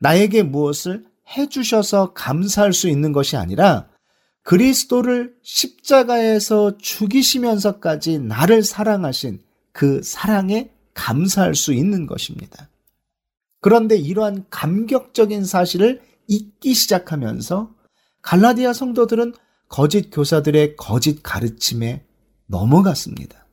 [0.00, 1.04] 나에게 무엇을
[1.36, 3.88] 해주셔서 감사할 수 있는 것이 아니라
[4.48, 9.42] 그리스도를 십자가에서 죽이시면서까지 나를 사랑하신
[9.72, 12.70] 그 사랑에 감사할 수 있는 것입니다.
[13.60, 17.74] 그런데 이러한 감격적인 사실을 잊기 시작하면서
[18.22, 19.34] 갈라디아 성도들은
[19.68, 22.06] 거짓 교사들의 거짓 가르침에
[22.46, 23.46] 넘어갔습니다.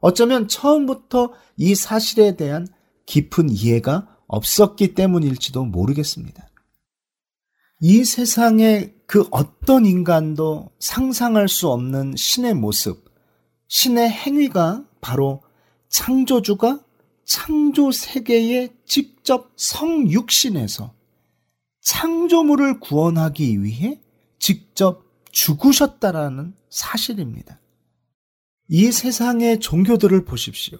[0.00, 2.68] 어쩌면 처음부터 이 사실에 대한
[3.06, 6.50] 깊은 이해가 없었기 때문일지도 모르겠습니다.
[7.80, 13.04] 이 세상에 그 어떤 인간도 상상할 수 없는 신의 모습,
[13.68, 15.42] 신의 행위가 바로
[15.88, 16.80] 창조주가
[17.24, 20.94] 창조 세계에 직접 성육신에서
[21.80, 24.00] 창조물을 구원하기 위해
[24.38, 27.60] 직접 죽으셨다라는 사실입니다.
[28.68, 30.78] 이 세상의 종교들을 보십시오.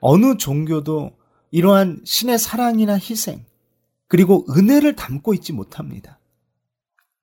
[0.00, 1.16] 어느 종교도
[1.50, 3.44] 이러한 신의 사랑이나 희생,
[4.08, 6.19] 그리고 은혜를 담고 있지 못합니다.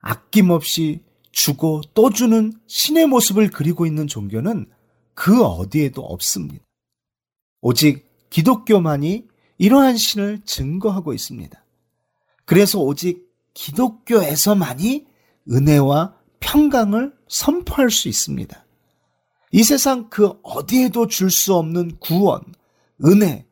[0.08, 1.04] 아낌없이
[1.34, 4.68] 주고 또 주는 신의 모습을 그리고 있는 종교는
[5.14, 6.64] 그 어디에도 없습니다.
[7.62, 9.28] 오직 기독교만이
[9.58, 11.62] 이러한 신을 증거하고 있습니다.
[12.46, 15.06] 그래서 오직 기독교에서만이
[15.52, 18.66] 은혜와 평강을 선포할 수 있습니다.
[19.52, 22.42] 이 세상 그 어디에도 줄 수 없는 구원,
[23.04, 23.46] 은혜,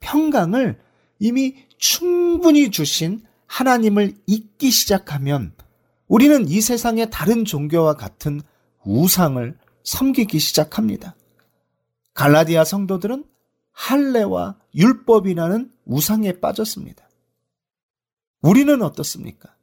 [0.00, 0.80] 평강을
[1.18, 5.52] 이미 충분히 주신 하나님을 잊기 시작하면
[6.08, 8.40] 우리는 이 세상의 다른 종교와 같은
[8.84, 11.14] 우상을 섬기기 시작합니다.
[12.14, 13.24] 갈라디아 성도들은
[13.72, 17.08] 할례와 율법이라는 우상에 빠졌습니다.
[18.40, 19.54] 우리는 어떻습니까?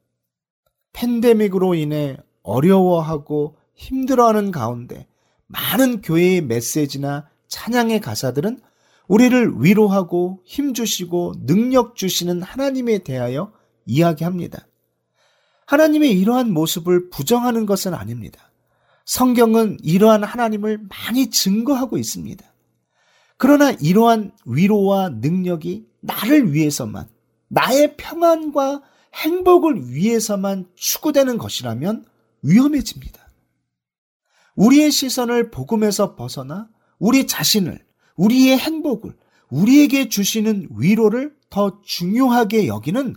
[0.93, 5.07] 팬데믹으로 인해 어려워하고 힘들어하는 가운데
[5.47, 8.61] 많은 교회의 메시지나 찬양의 가사들은
[9.07, 13.51] 우리를 위로하고 힘주시고 능력 주시는 하나님에 대하여
[13.85, 14.67] 이야기합니다.
[15.65, 18.51] 하나님의 이러한 모습을 부정하는 것은 아닙니다.
[19.05, 22.45] 성경은 이러한 하나님을 많이 증거하고 있습니다.
[23.37, 27.07] 그러나 이러한 위로와 능력이 나를 위해서만,
[27.47, 28.81] 나의 평안과
[29.13, 32.05] 행복을 위해서만 추구되는 것이라면
[32.41, 33.25] 위험해집니다.
[34.55, 37.83] 우리의 시선을 복음에서 벗어나 우리 자신을
[38.15, 39.15] 우리의 행복을,
[39.49, 43.15] 우리에게 주시는 위로를 더 중요하게 여기는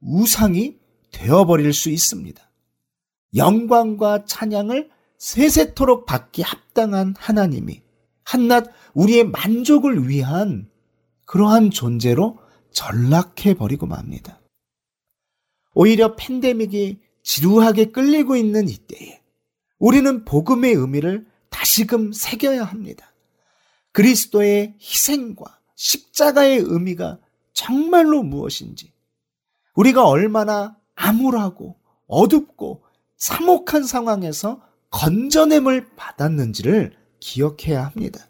[0.00, 0.78] 우상이
[1.12, 2.42] 되어버릴 수 있습니다.
[3.34, 7.82] 영광과 찬양을 세세토록 받기 합당한 하나님이
[8.24, 10.68] 한낱 우리의 만족을 위한
[11.24, 12.38] 그러한 존재로
[12.70, 14.40] 전락해 버리고 맙니다.
[15.74, 19.22] 오히려 팬데믹이 지루하게 끌리고 있는 이때에
[19.78, 23.12] 우리는 복음의 의미를 다시금 새겨야 합니다.
[23.92, 27.18] 그리스도의 희생과 십자가의 의미가
[27.52, 28.92] 정말로 무엇인지,
[29.74, 31.76] 우리가 얼마나 암울하고
[32.08, 32.82] 어둡고
[33.16, 38.26] 참혹한 상황에서 건져냄을 받았는지를 기억해야 합니다.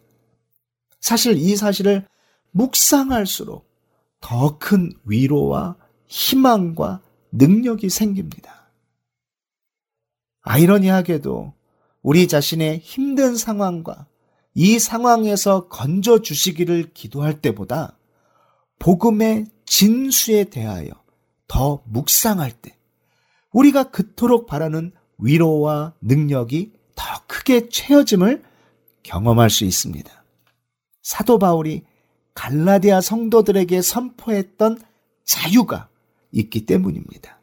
[1.01, 2.07] 사실 이 사실을
[2.53, 3.67] 묵상할수록
[4.21, 7.01] 더 큰 위로와 희망과
[7.33, 8.71] 능력이 생깁니다.
[10.43, 11.53] 아이러니하게도
[12.03, 14.07] 우리 자신의 힘든 상황과
[14.55, 17.99] 이 상황에서 건져 주시기를 기도할 때보다
[18.79, 20.89] 복음의 진수에 대하여
[21.49, 22.77] 더 묵상할 때
[23.53, 28.43] 우리가 그토록 바라는 위로와 능력이 더 크게 채워짐을
[29.03, 30.25] 경험할 수 있습니다.
[31.03, 31.85] 사도 바울이
[32.35, 34.81] 갈라디아 성도들에게 선포했던
[35.25, 35.89] 자유가
[36.33, 37.41] 있기 때문입니다.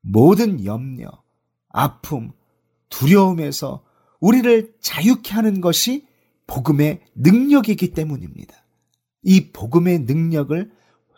[0.00, 1.10] 모든 염려,
[1.68, 2.32] 아픔,
[2.88, 3.84] 두려움에서
[4.20, 6.06] 우리를 자유케 하는 것이
[6.46, 8.54] 복음의 능력이기 때문입니다.
[9.22, 10.70] 이 복음의 능력을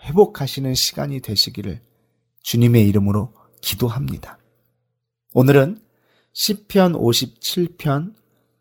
[0.05, 1.83] 회복하시는 시간이 되시기를
[2.47, 4.39] 주님의 이름으로 기도합니다.
[5.35, 5.83] 오늘은
[6.33, 8.15] 시편 57편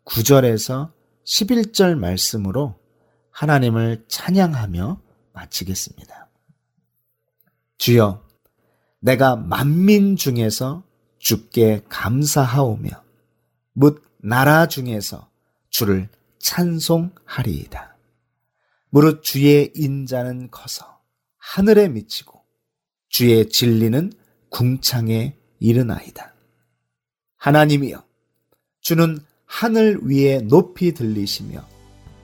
[0.04, 0.92] 9절에서
[1.24, 2.80] 11절 말씀으로
[3.30, 5.00] 하나님을 찬양하며
[5.32, 6.28] 마치겠습니다.
[7.78, 8.26] 주여,
[8.98, 10.82] 내가 만민 중에서
[11.18, 12.90] 주께 감사하오며
[13.72, 15.30] 묻 나라 중에서
[15.70, 16.08] 주를
[16.40, 17.96] 찬송하리이다.
[18.90, 20.98] 무릇 주의 인자는 커서
[21.36, 22.35] 하늘에 미치고
[23.16, 24.12] 주의 진리는
[24.50, 26.34] 궁창에 이르나이다.
[27.38, 28.04] 하나님이여,
[28.82, 31.64] 주는 하늘 위에 높이 들리시며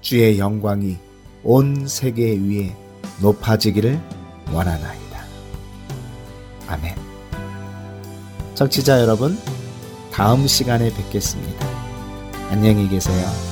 [0.03, 0.99] 주의 영광이
[1.45, 2.76] 온 세계 위에
[3.22, 3.99] 높아지기를
[4.53, 5.24] 원하나이다.
[6.66, 6.95] 아멘.
[8.55, 9.38] 청취자 여러분,
[10.12, 11.66] 다음 시간에 뵙겠습니다.
[12.51, 13.51] 안녕히 계세요.